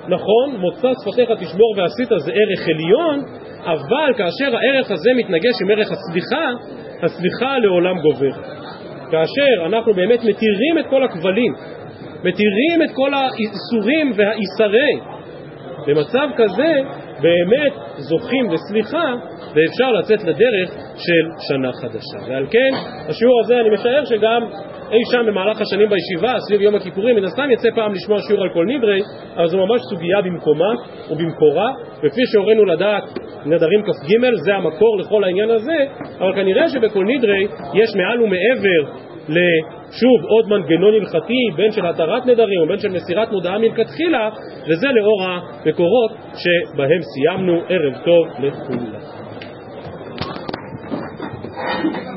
נכון, 0.09 0.57
מוצא 0.61 0.89
שפתיך 1.03 1.31
תשבור 1.31 1.75
ועשית 1.77 2.09
זה 2.09 2.33
ערך 2.33 2.69
עליון, 2.69 3.25
אבל 3.65 4.15
כאשר 4.17 4.57
הערך 4.57 4.91
הזה 4.91 5.11
מתנגש 5.17 5.55
עם 5.63 5.71
ערך 5.71 5.89
הסליחה, 5.93 6.47
הסליחה 7.03 7.59
לעולם 7.59 7.99
גובר. 7.99 8.33
כאשר 9.11 9.67
אנחנו 9.67 9.95
באמת 9.95 10.19
מתירים 10.19 10.79
את 10.81 10.87
כל 10.91 11.05
הכבלים, 11.05 11.53
מתירים 12.19 12.83
את 12.85 12.91
כל 12.95 13.11
האיסורים 13.15 14.13
והאיסרי, 14.17 14.93
במצב 15.87 16.29
כזה 16.37 16.73
באמת 17.25 17.73
זוכים 17.97 18.51
לסליחה 18.51 19.15
ואפשר 19.55 19.91
לצאת 19.99 20.25
לדרך 20.25 20.69
של 20.97 21.25
שנה 21.49 21.73
חדשה. 21.73 22.19
ועל 22.29 22.47
כן, 22.51 22.73
השיעור 23.09 23.41
הזה 23.45 23.61
אני 23.61 23.71
משער 23.75 24.05
שגם 24.05 24.43
אי 24.93 25.01
שם 25.13 25.27
במהלך 25.27 25.61
השנים 25.61 25.89
בישיבה, 25.89 26.35
סביב 26.39 26.61
יום 26.61 26.75
הכיפורים, 26.75 27.17
מן 27.17 27.25
הסתם 27.25 27.51
יצא 27.51 27.69
פעם 27.75 27.93
לשמוע 27.95 28.19
שיעור 28.27 28.43
על 28.43 28.49
כל 28.55 28.65
נדרי, 28.67 29.01
אבל 29.37 29.47
זו 29.47 29.59
ממש 29.59 29.81
סוגיה 29.91 30.23
במקומה 30.23 30.73
ובמקורה, 31.11 31.73
וכפי 31.99 32.23
שהורינו 32.33 32.65
לדעת, 32.65 33.03
נדרים 33.47 33.83
כ"ג, 33.83 34.35
זה 34.45 34.55
המקור 34.55 34.99
לכל 34.99 35.25
העניין 35.25 35.51
הזה, 35.51 35.77
אבל 36.19 36.35
כנראה 36.35 36.69
שבכל 36.69 37.05
נדרי 37.05 37.47
יש 37.75 37.97
מעל 37.97 38.23
ומעבר 38.23 39.04
לשוב 39.29 40.25
עוד 40.29 40.49
מנגנון 40.49 40.95
הלכתי, 40.95 41.41
בין 41.57 41.73
של 41.73 41.87
התרת 41.87 42.27
נדרים 42.27 42.63
ובין 42.63 42.79
של 42.79 42.89
מסירת 42.89 43.33
מודעה 43.33 43.59
מלכתחילה, 43.59 44.31
וזה 44.69 44.89
לאור 44.89 45.23
המקורות 45.25 46.11
שבהם 46.37 47.01
סיימנו. 47.03 47.61
ערב 47.69 47.95
טוב 48.05 48.27
לכולם. 48.39 49.05
Thank 51.67 51.97
you. 51.97 52.14